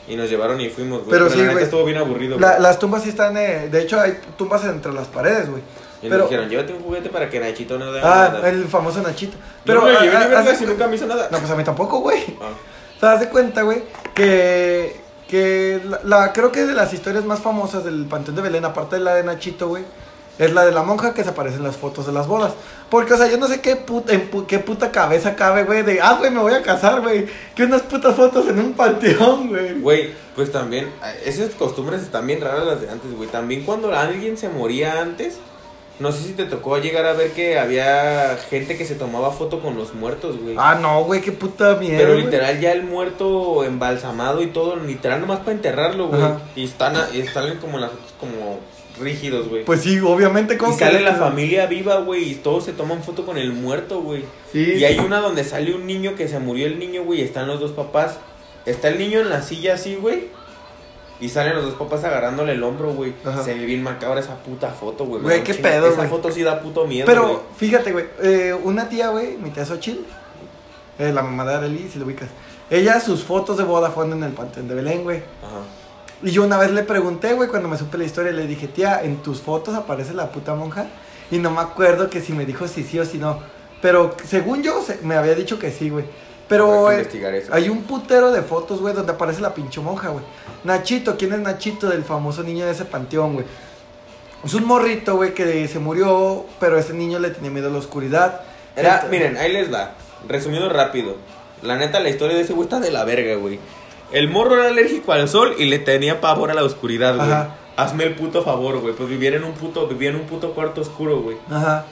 [0.08, 1.10] Y nos llevaron y fuimos, güey.
[1.10, 1.64] Pero sí, la neta güey.
[1.64, 2.62] estuvo bien aburrido, La- güey.
[2.62, 5.62] las tumbas sí están, eh, de hecho hay tumbas entre las paredes, güey.
[6.02, 8.48] Y pero- nos dijeron, llévate un juguete para que Nachito no dé Ah, nada.
[8.48, 9.36] el famoso Nachito.
[9.64, 11.28] Pero Pero no llevé ah, ni ah, verga haz- si nunca me hizo nada.
[11.30, 12.22] No, pues a mí tampoco, güey.
[12.40, 12.50] Ah.
[13.00, 13.82] ¿Te das de cuenta, güey?
[14.14, 14.96] Que,
[15.29, 19.03] que la, creo que de las historias más famosas del Panteón de Belén, aparte de
[19.03, 19.85] la de Nachito, güey,
[20.39, 22.53] es la de la monja que se aparece en las fotos de las bodas.
[22.91, 25.83] Porque, o sea, yo no sé qué puta, en pu- qué puta cabeza cabe, güey,
[25.83, 27.27] de, ah, güey, me voy a casar, güey.
[27.55, 29.81] Que unas putas fotos en un panteón, güey.
[29.81, 33.29] Güey, pues también, eh, esas costumbres están bien raras las de antes, güey.
[33.31, 35.39] También cuando alguien se moría antes,
[35.99, 39.61] no sé si te tocó llegar a ver que había gente que se tomaba foto
[39.61, 40.55] con los muertos, güey.
[40.59, 41.99] Ah, no, güey, qué puta mierda.
[41.99, 42.24] Pero güey.
[42.24, 46.22] literal ya el muerto embalsamado y todo, literal nomás para enterrarlo, güey.
[46.22, 46.40] Ajá.
[46.55, 48.61] Y están, y están como las como
[49.01, 49.64] rígidos, güey.
[49.64, 53.24] Pues sí, obviamente, ¿cómo y sale la familia viva, güey, y todos se toman foto
[53.24, 54.24] con el muerto, güey.
[54.53, 54.74] Sí.
[54.74, 57.47] Y hay una donde sale un niño que se murió el niño, güey, y están
[57.47, 58.18] los dos papás.
[58.66, 60.28] Está el niño en la silla así, güey.
[61.20, 63.14] Y salen los dos papás agarrándole el hombro, güey.
[63.44, 65.22] Se ve bien macabra esa puta foto, güey.
[65.22, 68.88] Güey, qué chingo- pedo, Esa foto sí da puto miedo, Pero, fíjate, güey, eh, una
[68.88, 70.02] tía, güey, mi tía Xochitl,
[70.98, 72.28] eh, la mamá de Arely, si lo ubicas.
[72.68, 75.18] Ella, sus fotos de boda fueron en el Panteón de Belén, güey.
[75.18, 75.62] Ajá.
[76.22, 79.02] Y yo una vez le pregunté, güey, cuando me supe la historia, le dije, tía,
[79.02, 80.86] ¿en tus fotos aparece la puta monja?
[81.30, 83.38] Y no me acuerdo que si me dijo si sí o si no.
[83.82, 86.04] Pero según yo, se- me había dicho que sí, güey.
[86.49, 87.53] Pero eh, eso.
[87.53, 90.24] hay un putero de fotos, güey, donde aparece la pinche monja, güey.
[90.64, 93.47] Nachito, ¿quién es Nachito del famoso niño de ese panteón, güey?
[94.44, 97.78] Es un morrito, güey, que se murió, pero ese niño le tenía miedo a la
[97.78, 98.42] oscuridad.
[98.76, 99.94] Era, miren, ahí les va.
[100.28, 101.16] Resumiendo rápido.
[101.62, 103.59] La neta, la historia de ese güey está de la verga, güey.
[104.12, 107.28] El morro era alérgico al sol y le tenía pavor a la oscuridad, güey.
[107.76, 108.94] Hazme el puto favor, güey.
[108.94, 111.38] Pues vivía en un puto, vivía en un puto cuarto oscuro, güey.
[111.51, 111.84] Ajá.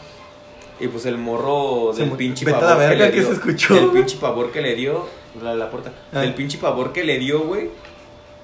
[0.80, 3.28] Y pues el morro Se del mu- pinche pavor verga que le que dio.
[3.28, 5.06] se escuchó, Del pinche pavor que le dio.
[5.42, 5.92] La, la puerta.
[6.12, 6.20] Ah.
[6.20, 7.70] Del pinche pavor que le dio, güey.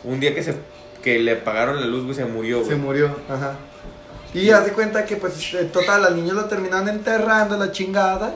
[0.05, 0.55] Un día que se
[1.03, 2.79] que le apagaron la luz, güey, se murió, Se güey.
[2.79, 3.55] murió, ajá.
[4.35, 8.35] Y haz de cuenta que, pues, eh, total, al niño lo terminaron enterrando, la chingada.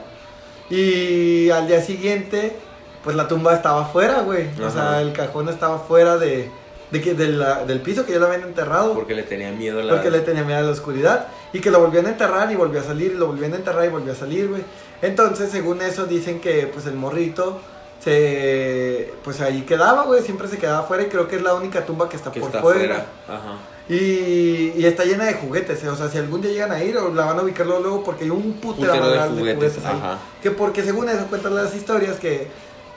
[0.70, 2.56] Y al día siguiente,
[3.02, 4.48] pues la tumba estaba afuera, güey.
[4.60, 4.70] O Ajá.
[4.70, 6.48] sea, el cajón estaba fuera de,
[6.90, 8.94] de que, de la- del piso que ya lo habían enterrado.
[8.94, 9.92] Porque le tenía miedo a la.
[9.94, 11.28] Porque le tenía miedo a la oscuridad.
[11.54, 13.12] Y que lo volvían a enterrar y volvió a salir.
[13.12, 14.62] Y lo volvían a enterrar y volvió a salir, güey.
[15.00, 17.60] Entonces, según eso, dicen que pues el morrito
[18.00, 19.12] se.
[19.24, 20.22] Pues ahí quedaba, güey.
[20.22, 21.04] Siempre se quedaba afuera.
[21.04, 23.06] Y creo que es la única tumba que está que por está fuera.
[23.26, 23.56] Ajá.
[23.88, 26.96] Y, y está llena de juguetes, eh, o sea, si algún día llegan a ir,
[26.96, 29.84] o la van a ubicar luego, porque hay un putero, Putero de de juguetes, juguetes,
[29.84, 29.96] ahí.
[29.96, 30.18] ajá.
[30.42, 32.48] Que porque según eso cuentan las historias que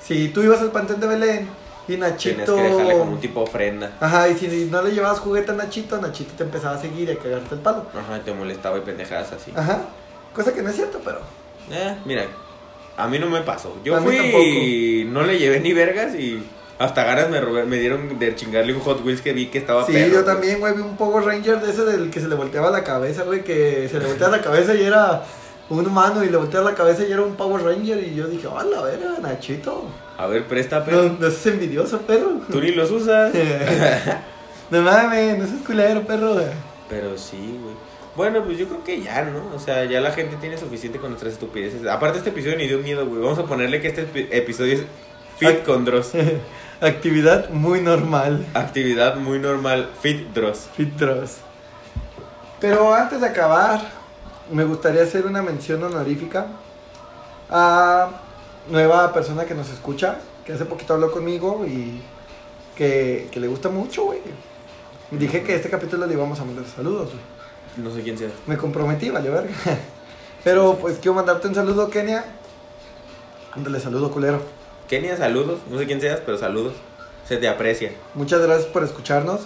[0.01, 1.49] si tú ibas al Panteón de Belén
[1.87, 2.55] y Nachito...
[2.55, 3.91] que dejarle como un tipo ofrenda.
[3.99, 7.11] Ajá, y si no le llevabas juguete a Nachito, Nachito te empezaba a seguir y
[7.13, 7.85] a cagarte el palo.
[7.97, 9.51] Ajá, te molestaba y pendejadas así.
[9.55, 9.81] Ajá,
[10.33, 11.19] cosa que no es cierto, pero...
[11.71, 12.25] Eh, mira,
[12.97, 13.75] a mí no me pasó.
[13.83, 14.43] Yo A fui tampoco.
[14.43, 16.43] y no le llevé ni vergas y
[16.79, 19.85] hasta ganas me, robé- me dieron de chingarle un Hot Wheels que vi que estaba
[19.85, 22.35] Sí, perro, yo también, güey, vi un Power Ranger de ese del que se le
[22.35, 25.23] volteaba la cabeza, güey, que se le volteaba la cabeza y era
[25.69, 28.47] un humano y le volteaba la cabeza y era un Power Ranger y yo dije,
[28.47, 29.85] a la verga, Nachito.
[30.17, 31.03] A ver, presta, perro.
[31.03, 32.41] No, no seas envidioso, perro.
[32.51, 33.31] Tú ni los usas.
[34.71, 36.35] no mames, no seas culero, perro.
[36.89, 37.75] Pero sí, güey.
[38.15, 39.55] Bueno, pues yo creo que ya, ¿no?
[39.55, 41.85] O sea, ya la gente tiene suficiente con nuestras estupideces.
[41.85, 43.21] Aparte, este episodio ni dio miedo, güey.
[43.21, 44.83] Vamos a ponerle que este epi- episodio es
[45.37, 46.13] Fit con Dross.
[46.81, 48.43] Actividad muy normal.
[48.55, 50.67] Actividad muy normal, Fit Dross.
[50.75, 51.37] Fitros.
[52.59, 53.81] Pero antes de acabar,
[54.51, 56.47] me gustaría hacer una mención honorífica
[57.51, 58.09] a
[58.69, 62.01] nueva persona que nos escucha, que hace poquito habló conmigo y
[62.75, 64.19] que, que le gusta mucho, güey.
[65.11, 67.37] Dije que este capítulo le íbamos a mandar saludos, güey.
[67.77, 68.29] No sé quién sea.
[68.45, 69.53] Me comprometí, vale, verga.
[70.43, 72.25] Pero pues quiero mandarte un saludo, Kenia.
[73.53, 74.41] Ándale, saludo, culero.
[74.87, 75.59] Kenia, saludos.
[75.69, 76.73] No sé quién seas, pero saludos.
[77.27, 77.91] Se te aprecia.
[78.13, 79.41] Muchas gracias por escucharnos.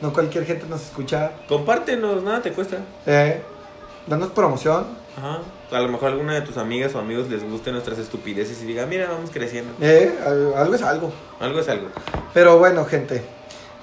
[0.00, 1.32] No cualquier gente nos escucha.
[1.48, 2.78] Compártenos, nada te cuesta.
[3.04, 3.42] Eh,
[4.06, 4.86] danos promoción.
[5.16, 5.40] Ajá.
[5.70, 8.86] A lo mejor alguna de tus amigas o amigos les guste nuestras estupideces y diga,
[8.86, 9.74] mira, vamos creciendo.
[9.84, 11.12] Eh, al- algo es algo.
[11.40, 11.90] Algo es algo.
[12.32, 13.22] Pero bueno, gente.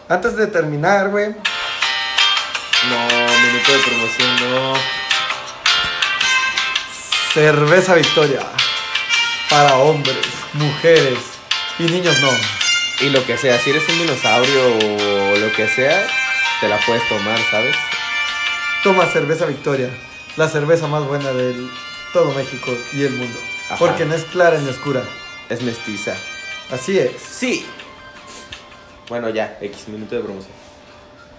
[0.10, 1.30] Antes de terminar, güey.
[1.30, 4.74] No, minuto de promoción, no.
[7.34, 8.40] Cerveza Victoria.
[9.50, 11.20] Para hombres, mujeres
[11.80, 12.30] y niños no.
[13.06, 16.08] Y lo que sea, si eres un dinosaurio o lo que sea,
[16.62, 17.76] te la puedes tomar, ¿sabes?
[18.84, 19.90] Toma cerveza Victoria.
[20.38, 21.70] La cerveza más buena del
[22.12, 23.40] todo México y el mundo.
[23.68, 23.78] Ajá.
[23.78, 25.04] Porque no es clara ni oscura.
[25.50, 26.14] Es mestiza.
[26.72, 27.12] Así es.
[27.22, 27.66] Sí.
[29.08, 30.54] Bueno, ya, X minuto de promoción.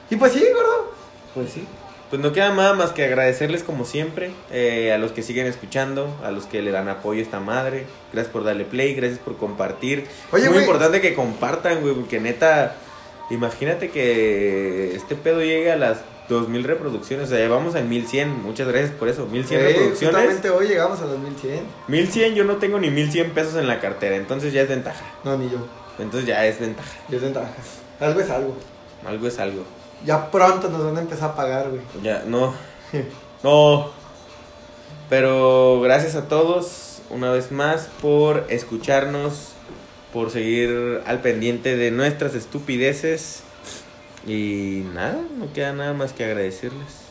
[0.08, 0.94] Y pues sí, gordo.
[1.34, 1.66] Pues sí.
[2.08, 6.16] Pues no queda nada más que agradecerles como siempre eh, a los que siguen escuchando,
[6.24, 7.84] a los que le dan apoyo a esta madre.
[8.12, 10.06] Gracias por darle play, gracias por compartir.
[10.30, 10.64] Oye, es muy güey.
[10.64, 12.76] importante que compartan, güey, porque neta,
[13.28, 18.42] imagínate que este pedo llegue a las 2000 reproducciones, o sea, llevamos en 1100.
[18.42, 20.14] Muchas gracias por eso, 1100 Eh, reproducciones.
[20.16, 21.60] justamente hoy llegamos a los 1100.
[21.88, 25.04] 1100 yo no tengo ni 1100 pesos en la cartera, entonces ya es ventaja.
[25.24, 25.58] No, ni yo.
[25.98, 26.90] Entonces ya es ventaja.
[27.08, 27.48] Y es ventaja.
[28.00, 28.54] Algo es algo.
[29.06, 29.62] Algo es algo.
[30.04, 31.80] Ya pronto nos van a empezar a pagar, güey.
[32.02, 32.54] Ya, no.
[33.42, 33.90] No.
[35.08, 39.52] Pero gracias a todos una vez más por escucharnos,
[40.12, 43.42] por seguir al pendiente de nuestras estupideces.
[44.26, 47.06] Y nada, no queda nada más que agradecerles.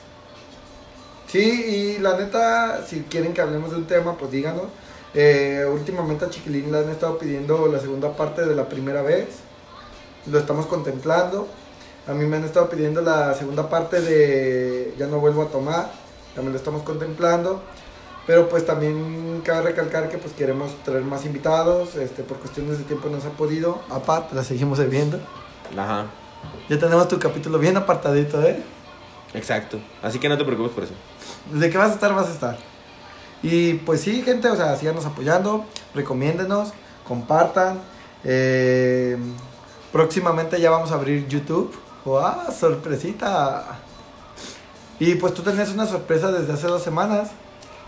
[1.27, 4.65] Sí, y la neta, si quieren que hablemos de un tema, pues díganos.
[5.13, 9.27] Eh, últimamente a Chiquilín le han estado pidiendo la segunda parte de la primera vez.
[10.29, 11.47] Lo estamos contemplando.
[12.07, 15.91] A mí me han estado pidiendo la segunda parte de Ya no vuelvo a tomar.
[16.35, 17.63] También lo estamos contemplando.
[18.27, 21.95] Pero pues también cabe recalcar que pues queremos traer más invitados.
[21.95, 23.81] Este, por cuestiones de tiempo no se ha podido.
[23.89, 25.19] Aparte, la seguimos viendo.
[25.77, 26.07] Ajá,
[26.69, 28.61] Ya tenemos tu capítulo bien apartadito, ¿eh?
[29.33, 29.79] exacto.
[30.01, 30.93] Así que no te preocupes por eso.
[31.51, 32.57] Desde que vas a estar, vas a estar.
[33.43, 36.73] Y pues sí, gente, o sea, síganos apoyando, recomiéndenos,
[37.07, 37.79] compartan.
[38.23, 39.17] Eh,
[39.91, 41.75] próximamente ya vamos a abrir YouTube.
[42.05, 42.51] ¡Wow!
[42.57, 43.79] ¡Sorpresita!
[44.99, 47.29] Y pues tú tenías una sorpresa desde hace dos semanas.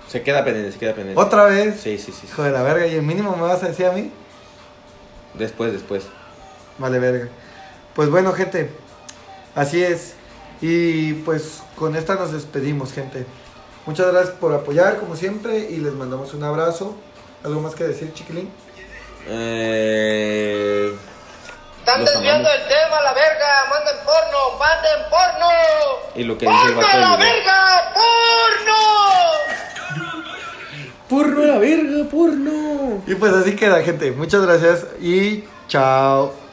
[0.07, 1.21] Se queda pendiente, se queda pendiente.
[1.21, 1.79] Otra vez.
[1.79, 2.21] Sí, sí, sí.
[2.21, 2.27] sí.
[2.27, 4.11] Hijo de la verga, y el mínimo me vas a decir a mí.
[5.33, 6.05] Después, después.
[6.77, 7.29] Vale, verga.
[7.97, 8.69] Pues bueno, gente,
[9.55, 10.13] así es.
[10.61, 13.25] Y pues con esta nos despedimos, gente.
[13.87, 16.95] Muchas gracias por apoyar, como siempre, y les mandamos un abrazo.
[17.43, 18.51] ¿Algo más que decir, chiquilín?
[19.27, 20.95] Eh...
[21.79, 23.65] Están desviando el tema, la verga.
[23.67, 25.49] Manden porno, manden porno.
[26.13, 27.93] Y lo que dice el ¡Porno, vato la verga!
[27.95, 28.75] ¡Porno!
[31.09, 33.01] ¡Porno a la verga, porno!
[33.07, 34.11] Y pues así queda, gente.
[34.11, 36.46] Muchas gracias y chao.